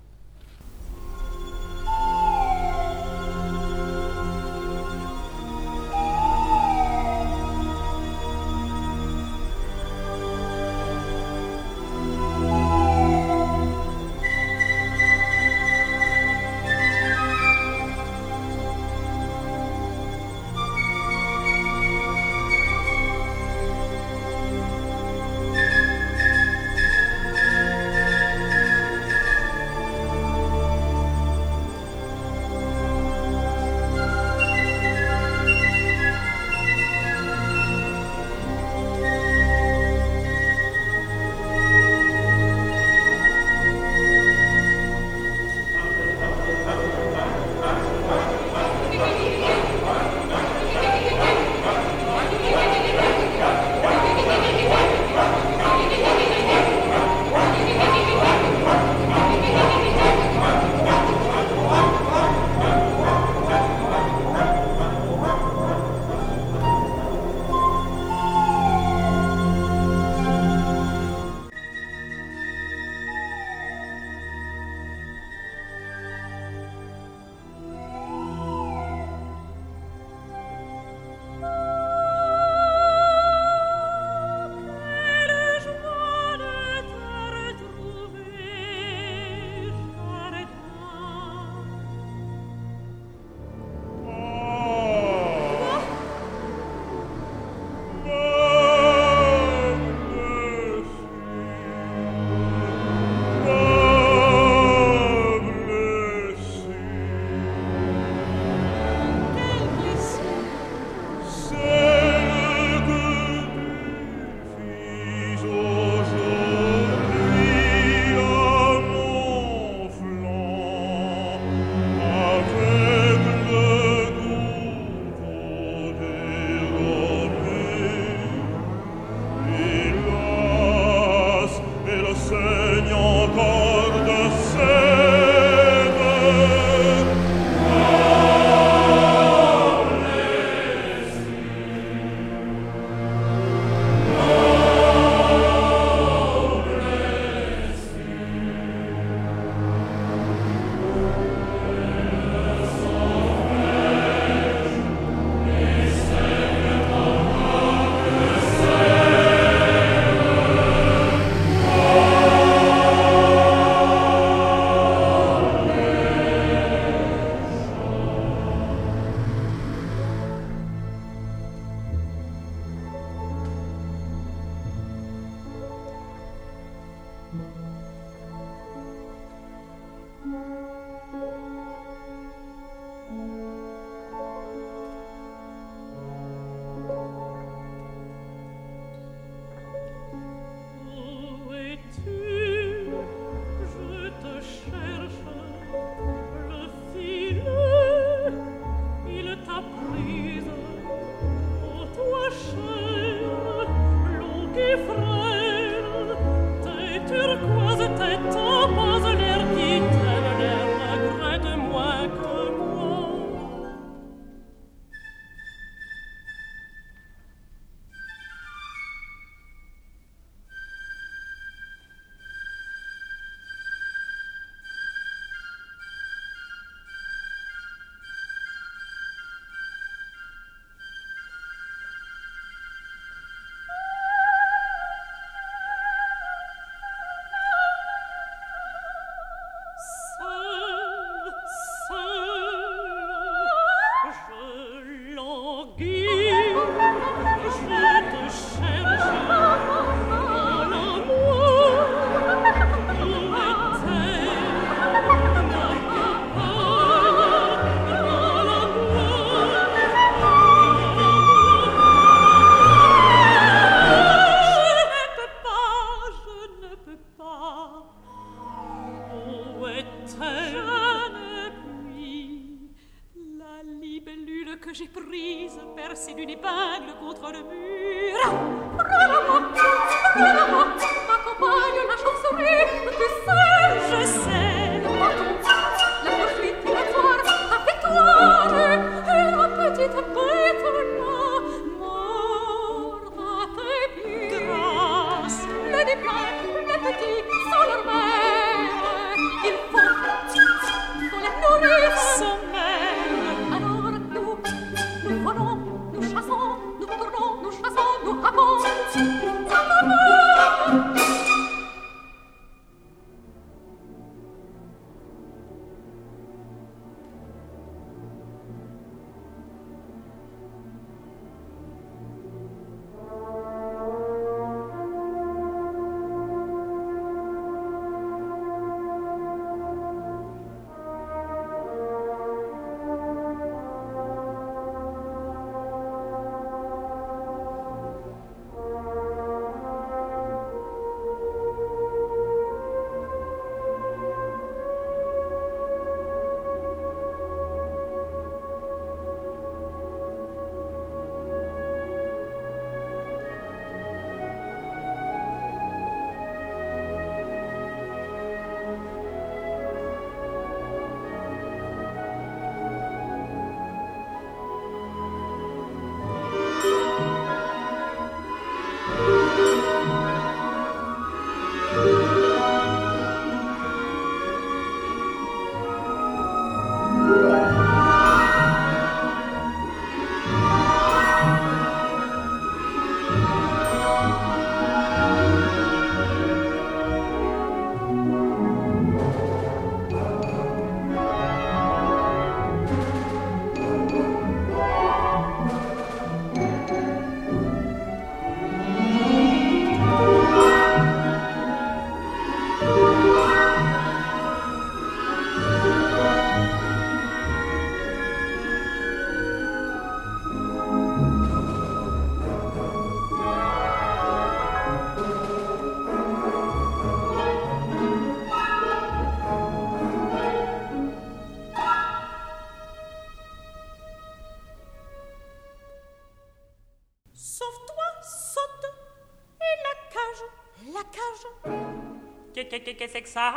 [432.53, 433.31] Qu'est- qu'est- qu'est- Qu'est-ce que ça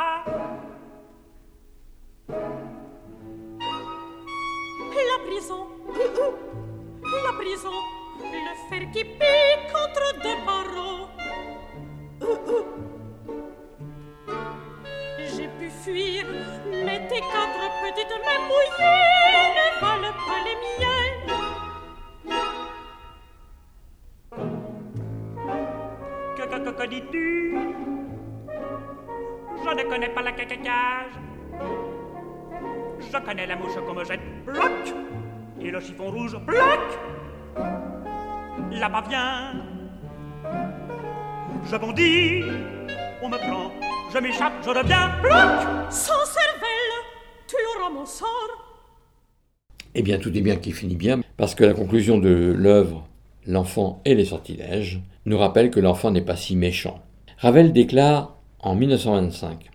[50.17, 53.07] tout est bien qui finit bien, parce que la conclusion de l'œuvre
[53.47, 56.99] L'enfant et les sortilèges nous rappelle que l'enfant n'est pas si méchant.
[57.37, 59.69] Ravel déclare en 1925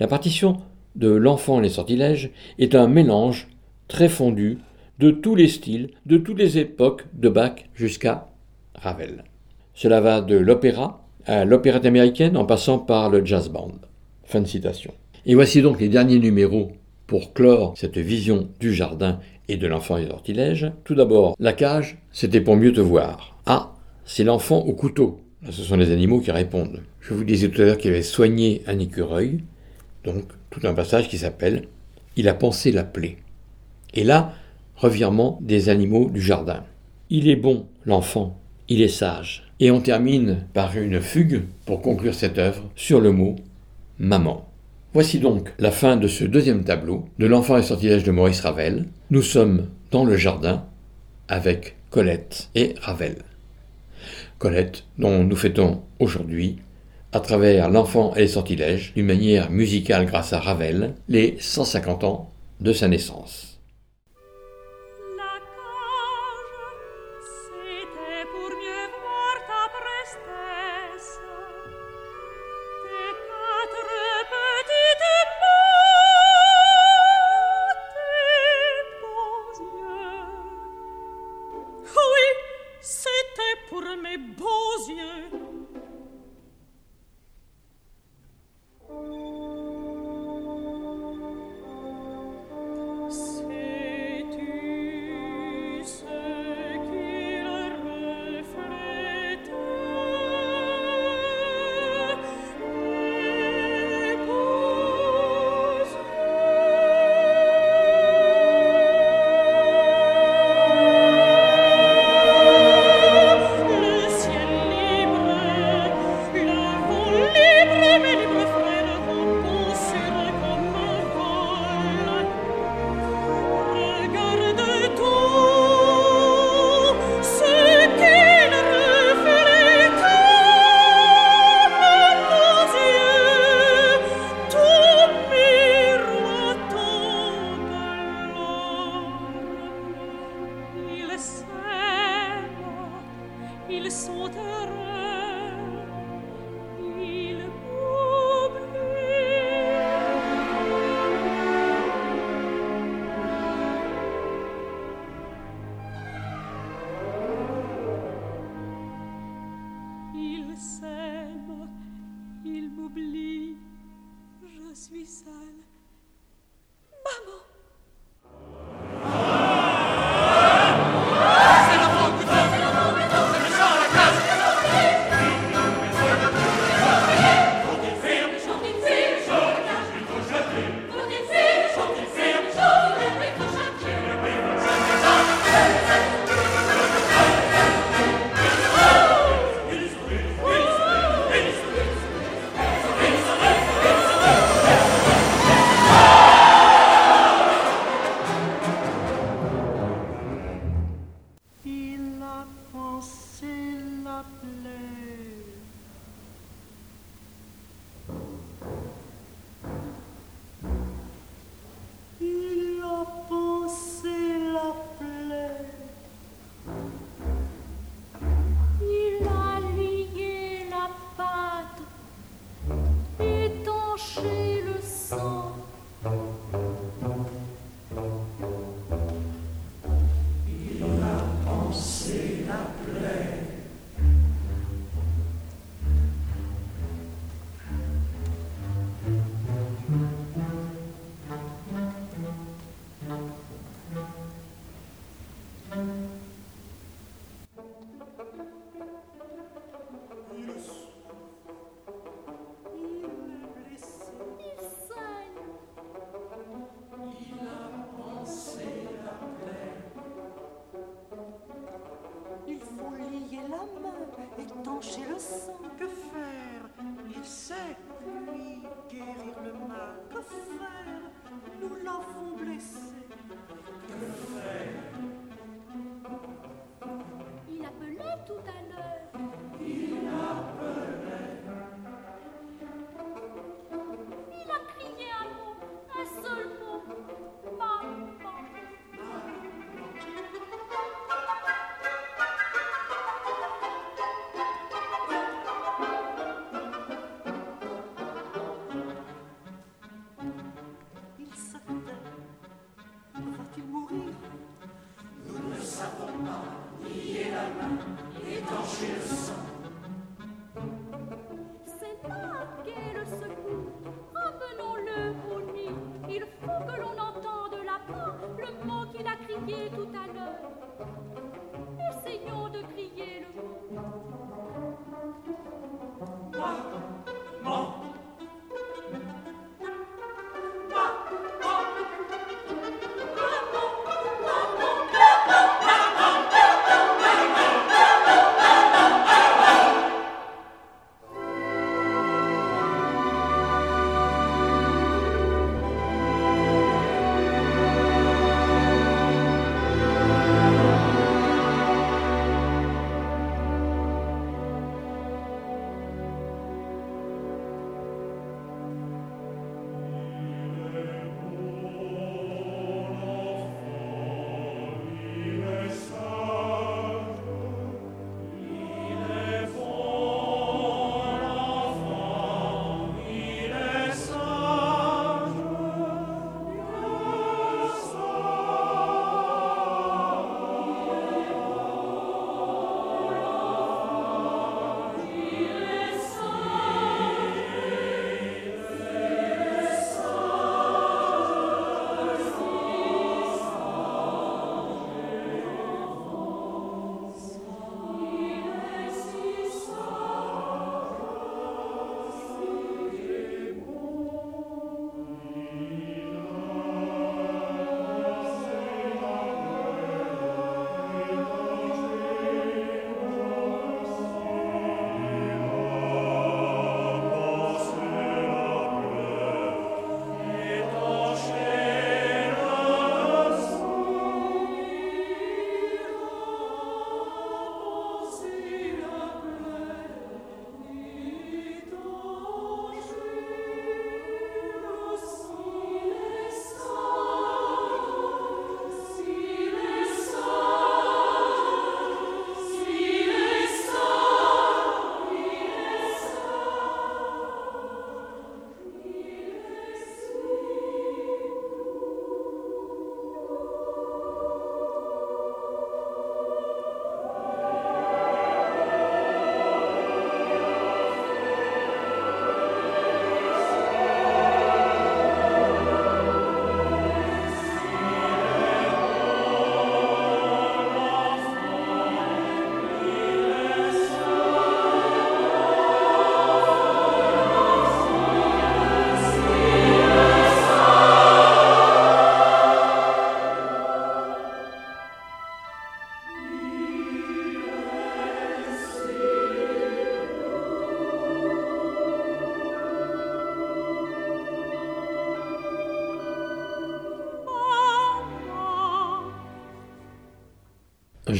[0.00, 0.56] La partition
[0.96, 3.48] de L'enfant et les sortilèges est un mélange
[3.88, 4.58] très fondu
[4.98, 8.28] de tous les styles, de toutes les époques, de Bach jusqu'à
[8.74, 9.24] Ravel.
[9.74, 13.72] Cela va de l'opéra à l'opérette américaine en passant par le jazz band.
[14.24, 14.94] Fin de citation.
[15.26, 16.72] Et voici donc les derniers numéros
[17.06, 19.18] pour clore cette vision du jardin
[19.52, 20.72] et de l'enfant des sortilèges.
[20.84, 23.36] Tout d'abord, la cage, c'était pour mieux te voir.
[23.46, 23.74] Ah,
[24.04, 25.20] c'est l'enfant au couteau.
[25.50, 26.82] Ce sont les animaux qui répondent.
[27.00, 29.40] Je vous disais tout à l'heure qu'il avait soigné un écureuil,
[30.04, 31.64] donc tout un passage qui s'appelle
[32.16, 33.18] Il a pensé la plaie.
[33.92, 34.32] Et là,
[34.76, 36.64] revirement des animaux du jardin.
[37.10, 38.38] Il est bon, l'enfant,
[38.68, 39.44] il est sage.
[39.60, 43.36] Et on termine par une fugue pour conclure cette œuvre sur le mot
[43.98, 44.48] maman.
[44.94, 48.84] Voici donc la fin de ce deuxième tableau de l'enfant et sortilège de Maurice Ravel.
[49.10, 50.66] Nous sommes dans le jardin
[51.28, 53.16] avec Colette et Ravel.
[54.38, 56.58] Colette, dont nous fêtons aujourd'hui,
[57.12, 62.30] à travers l'enfant et les sortilèges, d'une manière musicale grâce à Ravel, les 150 ans
[62.60, 63.51] de sa naissance.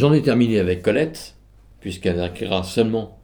[0.02, 1.36] J'en ai terminé avec Colette,
[1.78, 3.20] puisqu'elle écrira seulement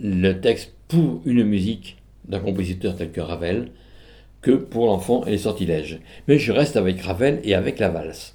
[0.00, 3.70] le texte pour une musique d'un compositeur tel que Ravel,
[4.42, 6.00] que pour l'enfant et les sortilèges.
[6.26, 8.34] Mais je reste avec Ravel et avec la valse.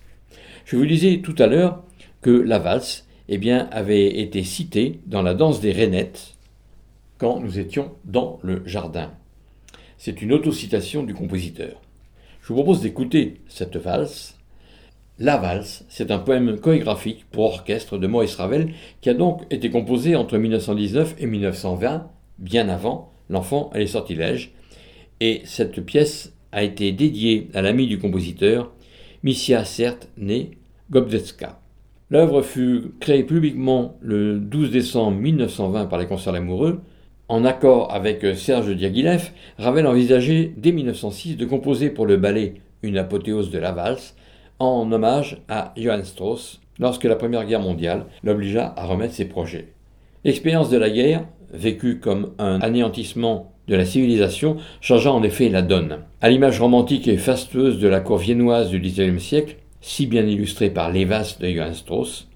[0.63, 1.83] Je vous disais tout à l'heure
[2.21, 6.35] que la valse eh bien, avait été citée dans la danse des Rainettes
[7.17, 9.11] quand nous étions dans le jardin.
[9.97, 11.81] C'est une autocitation du compositeur.
[12.39, 14.39] Je vous propose d'écouter cette valse.
[15.19, 19.69] La valse, c'est un poème chorégraphique pour orchestre de Maurice Ravel qui a donc été
[19.69, 22.09] composé entre 1919 et 1920,
[22.39, 24.53] bien avant L'enfant et les sortilèges,
[25.19, 28.71] et cette pièce a été dédiée à l'ami du compositeur,
[29.23, 30.51] Missia Cert, né
[30.91, 31.59] Gobdetska.
[32.09, 36.81] L'œuvre fut créée publiquement le 12 décembre 1920 par les concerts amoureux.
[37.29, 42.97] En accord avec Serge Diaghilev, Ravel envisageait dès 1906 de composer pour le ballet une
[42.97, 44.15] apothéose de la valse
[44.59, 49.73] en hommage à Johann Strauss lorsque la Première Guerre mondiale l'obligea à remettre ses projets.
[50.23, 55.61] L'expérience de la guerre, vécue comme un anéantissement de la civilisation, changea en effet la
[55.61, 55.99] donne.
[56.21, 60.69] À l'image romantique et fastueuse de la cour viennoise du XIXe siècle, si bien illustrée
[60.69, 62.27] par l'Evas de Johann Strauss,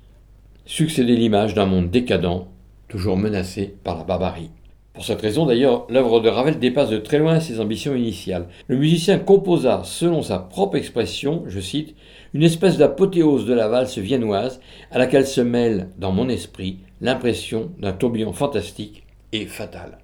[0.65, 2.45] succédait l'image d'un monde décadent,
[2.87, 4.49] toujours menacé par la barbarie.
[4.97, 8.47] Pour cette raison, d'ailleurs, l'œuvre de Ravel dépasse de très loin ses ambitions initiales.
[8.67, 11.93] Le musicien composa, selon sa propre expression, je cite,
[12.33, 17.69] une espèce d'apothéose de la valse viennoise à laquelle se mêle, dans mon esprit, l'impression
[17.77, 19.99] d'un tourbillon fantastique et fatal.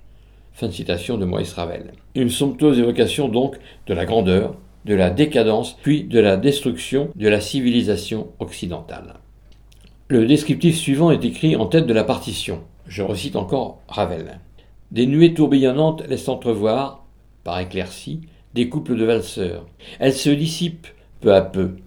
[0.52, 1.94] Fin de citation de Maurice Ravel.
[2.14, 3.56] Une somptueuse évocation donc
[3.88, 4.54] de la grandeur,
[4.86, 9.16] de la décadence, puis de la destruction de la civilisation occidentale.
[10.10, 12.62] Le descriptif suivant est écrit en tête de la partition.
[12.88, 14.38] Je recite encore Ravel.
[14.94, 17.04] Des nuées tourbillonnantes laissent entrevoir,
[17.44, 18.22] par éclaircie,
[18.54, 19.66] des couples de valseurs.
[20.00, 20.88] Elles se dissipent
[21.20, 21.78] peu à peu.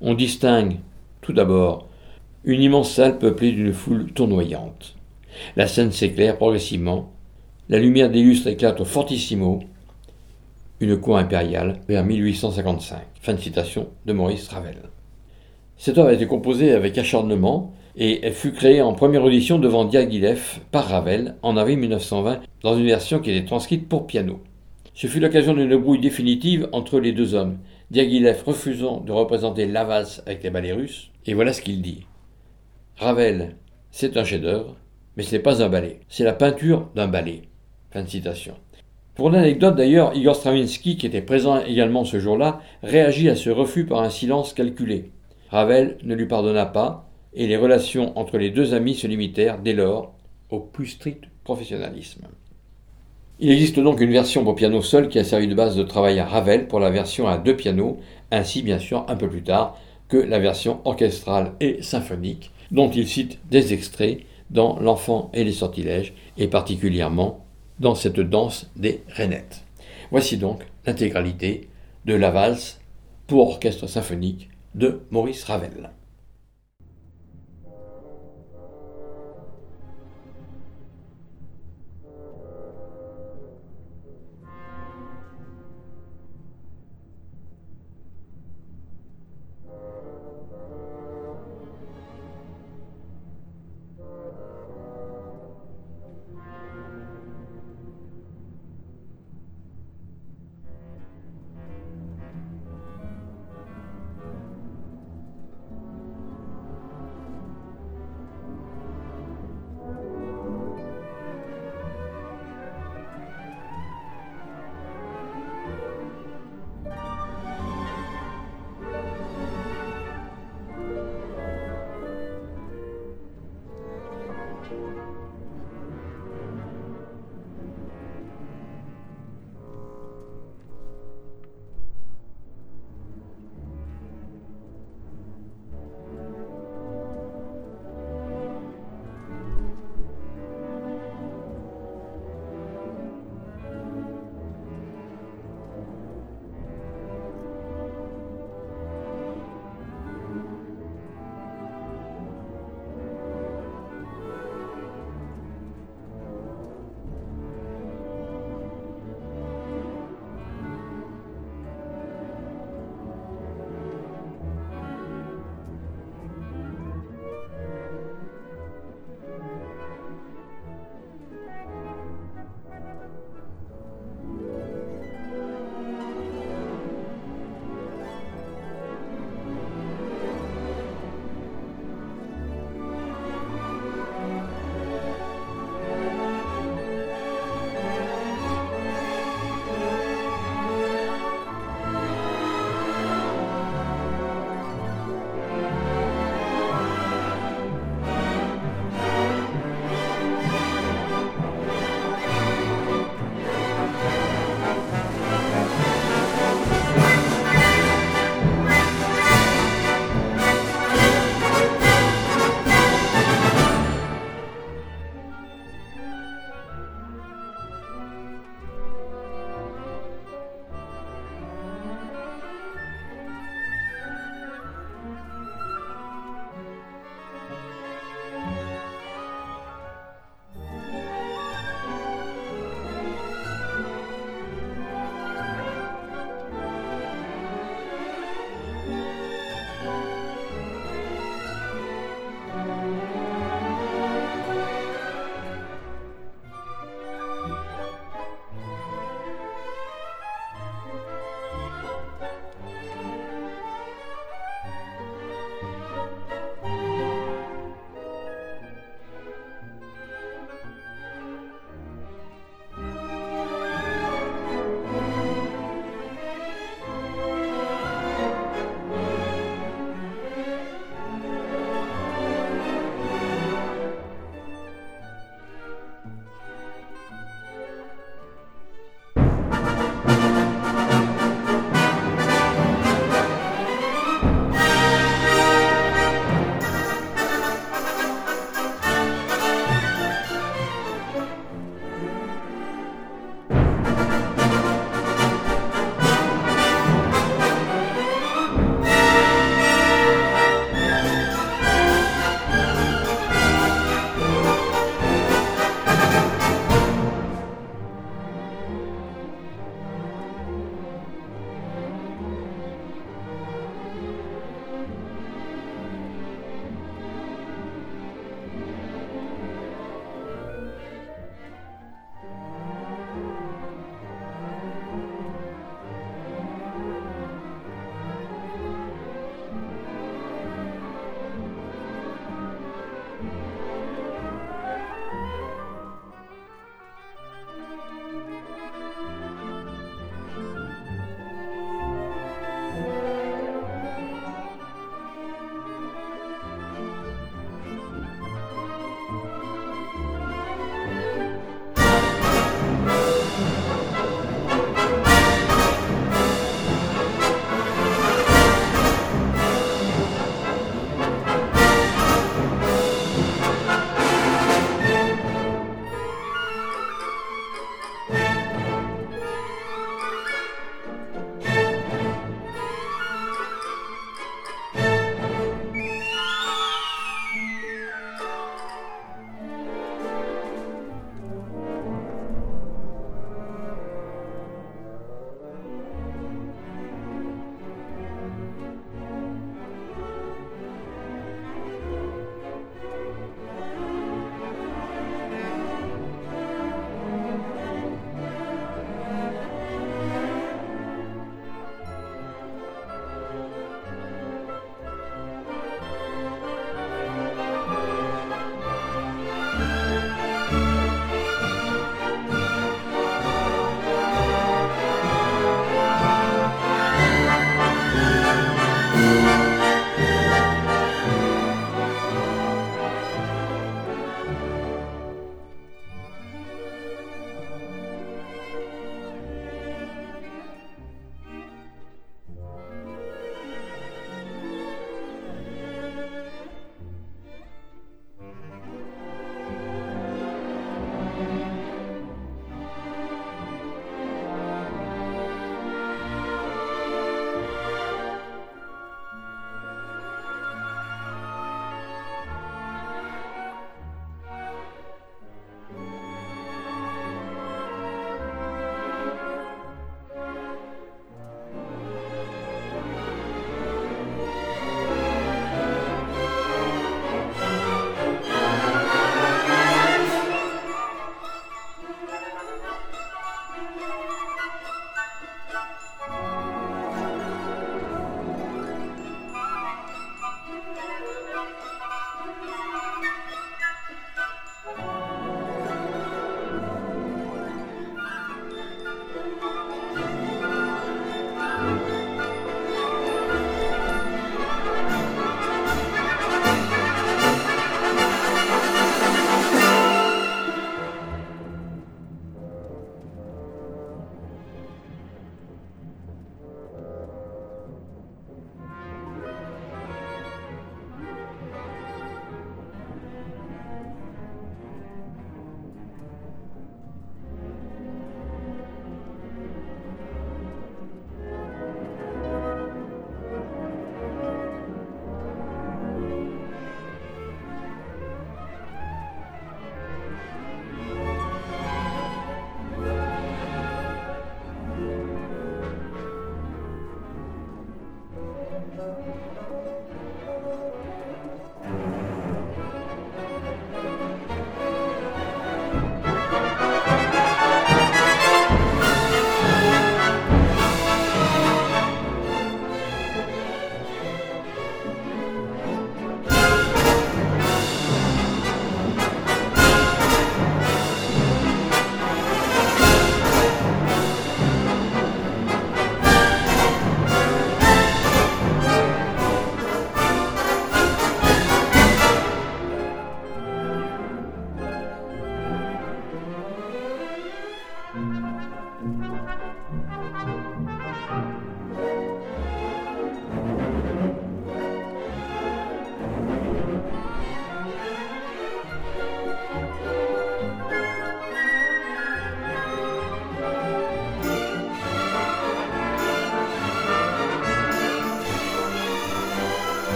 [0.00, 0.76] On distingue,
[1.20, 1.88] tout d'abord,
[2.44, 4.94] une immense salle peuplée d'une foule tournoyante.
[5.56, 7.10] La scène s'éclaire progressivement.
[7.68, 9.64] La lumière des lustres éclate au fortissimo,
[10.78, 13.00] une cour impériale vers 1855.
[13.20, 14.76] Fin de citation de Maurice Ravel.
[15.76, 19.84] Cette œuvre a été composée avec acharnement et elle fut créée en première audition devant
[19.84, 24.40] Diaghilev par Ravel en avril 1920 dans une version qui était transcrite pour piano.
[24.94, 27.58] Ce fut l'occasion d'une brouille définitive entre les deux hommes,
[27.90, 32.06] Diaghilev refusant de représenter la valse avec les ballets russes, et voilà ce qu'il dit.
[32.96, 33.56] Ravel,
[33.90, 34.76] c'est un chef-d'œuvre,
[35.16, 37.42] mais ce n'est pas un ballet, c'est la peinture d'un ballet.
[37.90, 38.54] Fin de citation.
[39.14, 43.86] Pour l'anecdote d'ailleurs, Igor Stravinsky, qui était présent également ce jour-là, réagit à ce refus
[43.86, 45.12] par un silence calculé.
[45.50, 49.72] Ravel ne lui pardonna pas, et les relations entre les deux amis se limitèrent dès
[49.72, 50.14] lors
[50.50, 52.26] au plus strict professionnalisme.
[53.40, 56.20] Il existe donc une version pour piano seul qui a servi de base de travail
[56.20, 57.98] à Ravel pour la version à deux pianos,
[58.30, 59.76] ainsi bien sûr un peu plus tard
[60.08, 64.20] que la version orchestrale et symphonique, dont il cite des extraits
[64.50, 67.44] dans L'enfant et les sortilèges, et particulièrement
[67.80, 69.64] dans cette danse des rainettes.
[70.12, 71.68] Voici donc l'intégralité
[72.04, 72.80] de la valse
[73.26, 75.90] pour orchestre symphonique de Maurice Ravel.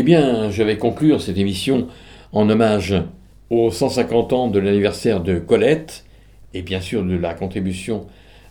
[0.00, 1.88] Eh bien, je vais conclure cette émission
[2.30, 2.94] en hommage
[3.50, 6.04] aux 150 ans de l'anniversaire de Colette
[6.54, 8.06] et bien sûr de la contribution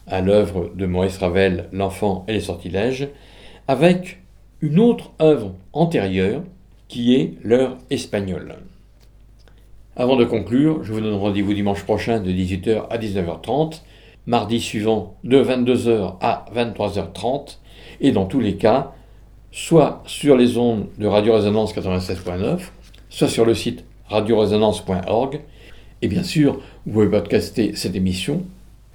[0.07, 3.07] à l'œuvre de Maurice Ravel, L'enfant et les sortilèges,
[3.69, 4.22] avec
[4.60, 6.44] une autre œuvre antérieure
[6.90, 8.57] qui est l'heure espagnole.
[9.95, 13.84] Avant de conclure, je vous donne rendez-vous dimanche prochain de 18h à 19h30,
[14.26, 17.60] mardi suivant de 22h à 23h30,
[18.02, 18.97] et dans tous les cas,
[19.52, 22.60] soit sur les ondes de Radio Résonance 96.9,
[23.10, 25.41] soit sur le site radioresonance.org,
[26.02, 28.44] et bien sûr, vous pouvez podcaster cette émission.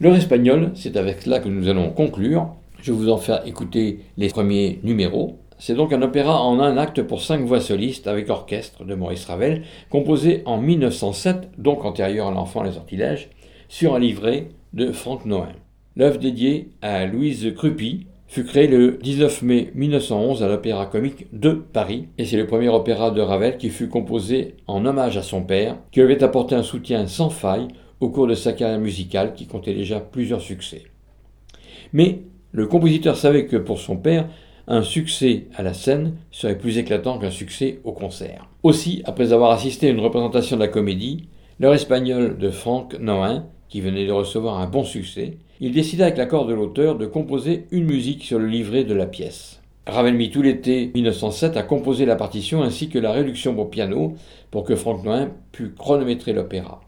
[0.00, 2.48] L'heure espagnole, c'est avec cela que nous allons conclure.
[2.80, 5.38] Je vais vous en faire écouter les premiers numéros.
[5.58, 9.26] C'est donc un opéra en un acte pour cinq voix solistes avec orchestre de Maurice
[9.26, 13.30] Ravel, composé en 1907, donc antérieur à l'enfant les sortilèges,
[13.68, 15.50] sur un livret de Franck Noin.
[15.94, 21.50] L'œuvre dédiée à Louise Crupi fut créée le 19 mai 1911 à l'Opéra Comique de
[21.50, 25.42] Paris, et c'est le premier opéra de Ravel qui fut composé en hommage à son
[25.42, 27.68] père, qui avait apporté un soutien sans faille
[28.00, 30.84] au cours de sa carrière musicale qui comptait déjà plusieurs succès.
[31.92, 32.22] Mais
[32.52, 34.30] le compositeur savait que pour son père,
[34.66, 38.48] un succès à la scène serait plus éclatant qu'un succès au concert.
[38.62, 41.28] Aussi, après avoir assisté à une représentation de la comédie,
[41.60, 46.18] l'heure espagnole de Franck Noin, qui venait de recevoir un bon succès, il décida avec
[46.18, 49.62] l'accord de l'auteur de composer une musique sur le livret de la pièce.
[49.86, 54.14] Ravel mit tout l'été 1907 à composer la partition ainsi que la réduction pour piano
[54.50, 56.80] pour que Franck Noin pût chronométrer l'opéra.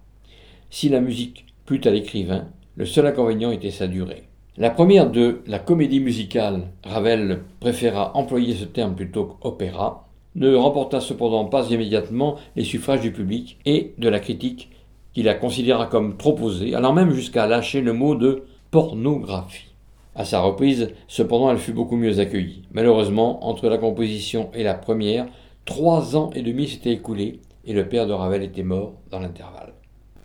[0.70, 4.24] Si la musique plut à l'écrivain, le seul inconvénient était sa durée.
[4.56, 11.00] La première de la comédie musicale, Ravel préféra employer ce terme plutôt qu'opéra, ne remporta
[11.00, 14.72] cependant pas immédiatement les suffrages du public et de la critique
[15.12, 18.42] qui la considéra comme trop posée, allant même jusqu'à lâcher le mot de
[18.74, 19.68] pornographie.
[20.16, 22.62] À sa reprise, cependant, elle fut beaucoup mieux accueillie.
[22.72, 25.26] Malheureusement, entre la composition et la première,
[25.64, 29.74] trois ans et demi s'étaient écoulés et le père de Ravel était mort dans l'intervalle.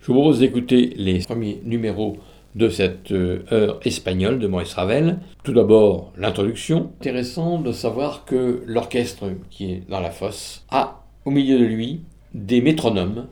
[0.00, 2.16] Je vous propose d'écouter les premiers numéros
[2.56, 5.20] de cette euh, heure espagnole de Maurice Ravel.
[5.44, 6.90] Tout d'abord, l'introduction.
[6.98, 12.00] Intéressant de savoir que l'orchestre qui est dans la fosse a au milieu de lui
[12.34, 13.28] des métronomes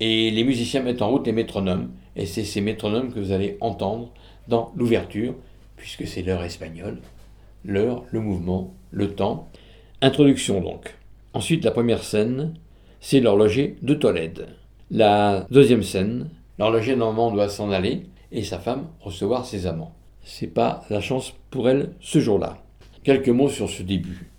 [0.00, 3.58] et les musiciens mettent en route les métronomes et c'est ces métronomes que vous allez
[3.60, 4.14] entendre
[4.48, 5.34] dans l'ouverture
[5.76, 6.98] puisque c'est l'heure espagnole.
[7.64, 9.48] L'heure, le mouvement, le temps.
[10.00, 10.94] Introduction donc.
[11.34, 12.54] Ensuite, la première scène,
[13.00, 14.46] c'est l'horloger de Tolède.
[14.90, 16.28] La deuxième scène,
[16.58, 19.94] l'horloger normand doit s'en aller et sa femme recevoir ses amants.
[20.22, 22.58] C'est pas la chance pour elle ce jour-là.
[23.02, 24.30] Quelques mots sur ce début.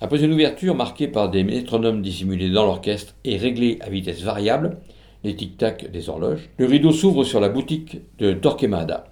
[0.00, 4.78] Après une ouverture marquée par des métronomes dissimulés dans l'orchestre et réglés à vitesse variable,
[5.24, 9.11] les tic-tac des horloges, le rideau s'ouvre sur la boutique de Torquemada.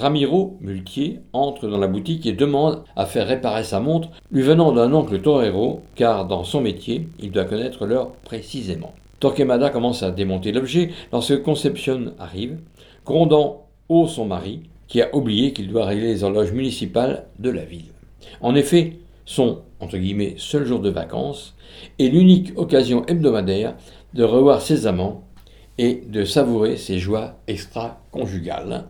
[0.00, 4.72] Ramiro, muletier, entre dans la boutique et demande à faire réparer sa montre, lui venant
[4.72, 8.94] d'un oncle torero, car dans son métier, il doit connaître l'heure précisément.
[9.20, 12.58] Torquemada commence à démonter l'objet lorsque Concepcion arrive
[13.04, 17.64] grondant haut son mari, qui a oublié qu'il doit régler les horloges municipales de la
[17.64, 17.92] ville.
[18.40, 18.96] En effet,
[19.26, 21.54] son entre guillemets seul jour de vacances
[21.98, 23.76] est l'unique occasion hebdomadaire
[24.14, 25.24] de revoir ses amants
[25.76, 28.86] et de savourer ses joies extra-conjugales,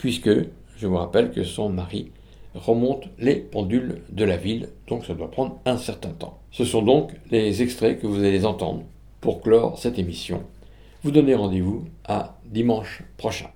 [0.00, 0.30] puisque
[0.76, 2.10] je vous rappelle que son mari
[2.54, 6.40] remonte les pendules de la ville, donc ça doit prendre un certain temps.
[6.50, 8.82] Ce sont donc les extraits que vous allez entendre
[9.20, 10.42] pour clore cette émission
[11.02, 13.48] vous donnez rendez-vous à dimanche prochain.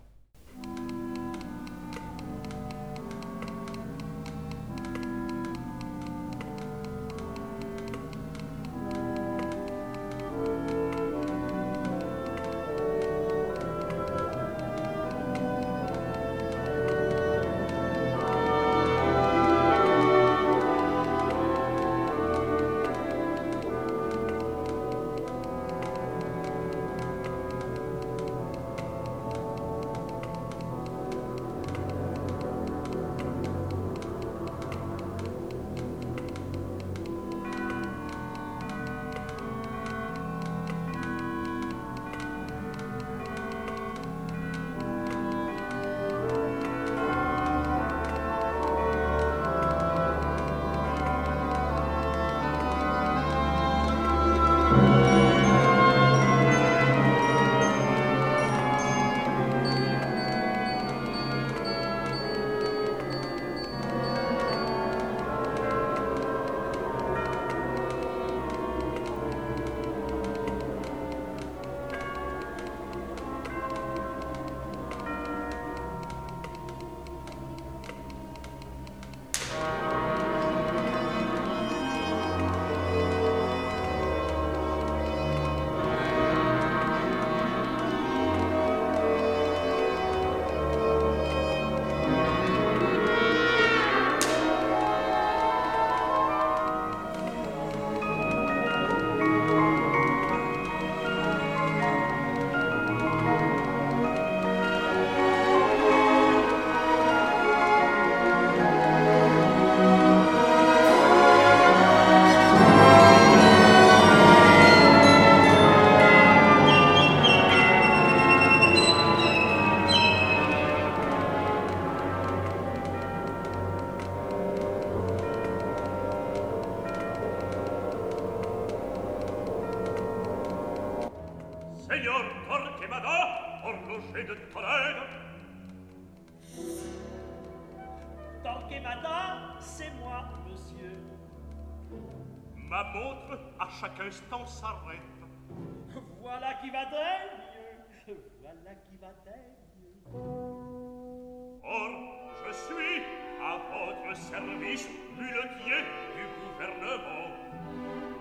[154.31, 154.89] service
[155.19, 155.85] muletier
[156.17, 157.29] du gouvernement.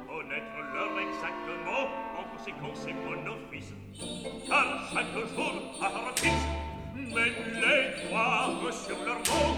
[0.08, 1.84] Connaître l'heure exactement,
[2.20, 3.72] en conséquence, c'est mon office.
[4.48, 6.46] Car chaque jour, à office,
[6.96, 9.50] même les doigts sur leur nom,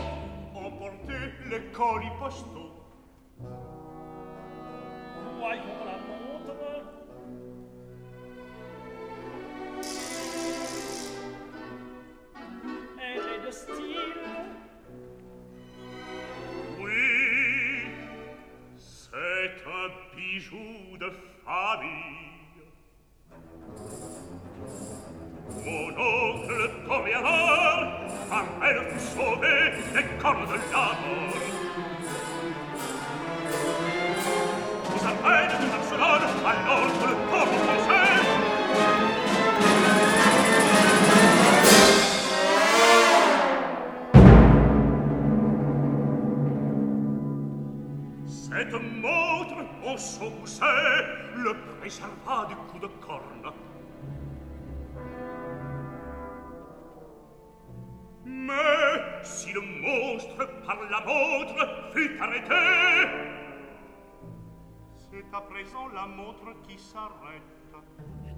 [0.54, 2.72] emporter les colis postaux.
[5.40, 5.95] Voyons la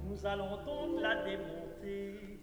[0.09, 2.39] Nous allons donc la démonter.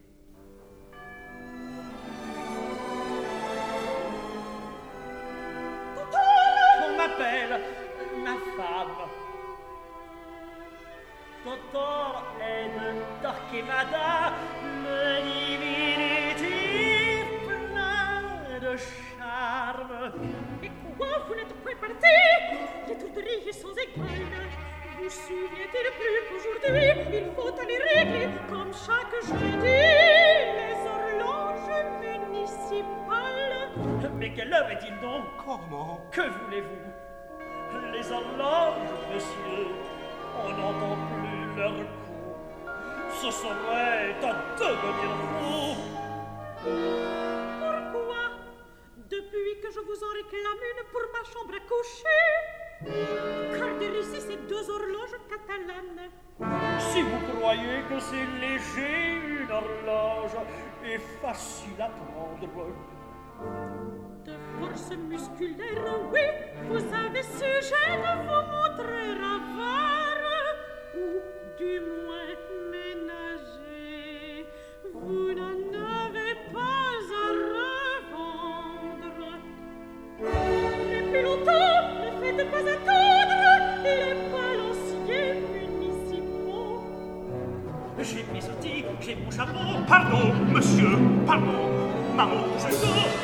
[88.05, 89.83] j'ai mes outils, j'ai mon chapeau.
[89.89, 91.71] Pardon, monsieur, pardon,
[92.15, 93.24] maman, je dors.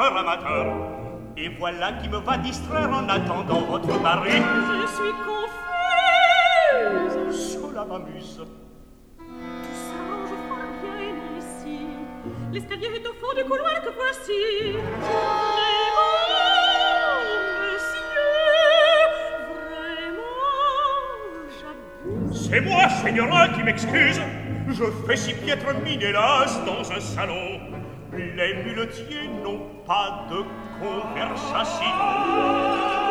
[0.00, 0.66] Amateur.
[1.36, 4.30] Et voilà qui me va distraire en attendant votre mari.
[4.30, 5.52] Je suis confuse.
[7.52, 8.40] Cela m'amuse.
[9.18, 9.24] Tout
[9.72, 11.78] s'arrange fort bien ici.
[12.52, 14.40] L'escalier est au fond du couloir que voici.
[15.00, 16.14] Vraiment,
[17.60, 18.30] monsieur,
[19.64, 20.48] vraiment,
[21.60, 22.48] j'abuse.
[22.48, 24.20] C'est moi, Señora, qui m'excuse.
[24.68, 27.53] Je fais si piètre mine, hélas, dans un salon.
[28.16, 30.44] Les muletiers n'ont pas de
[30.80, 33.03] conversation.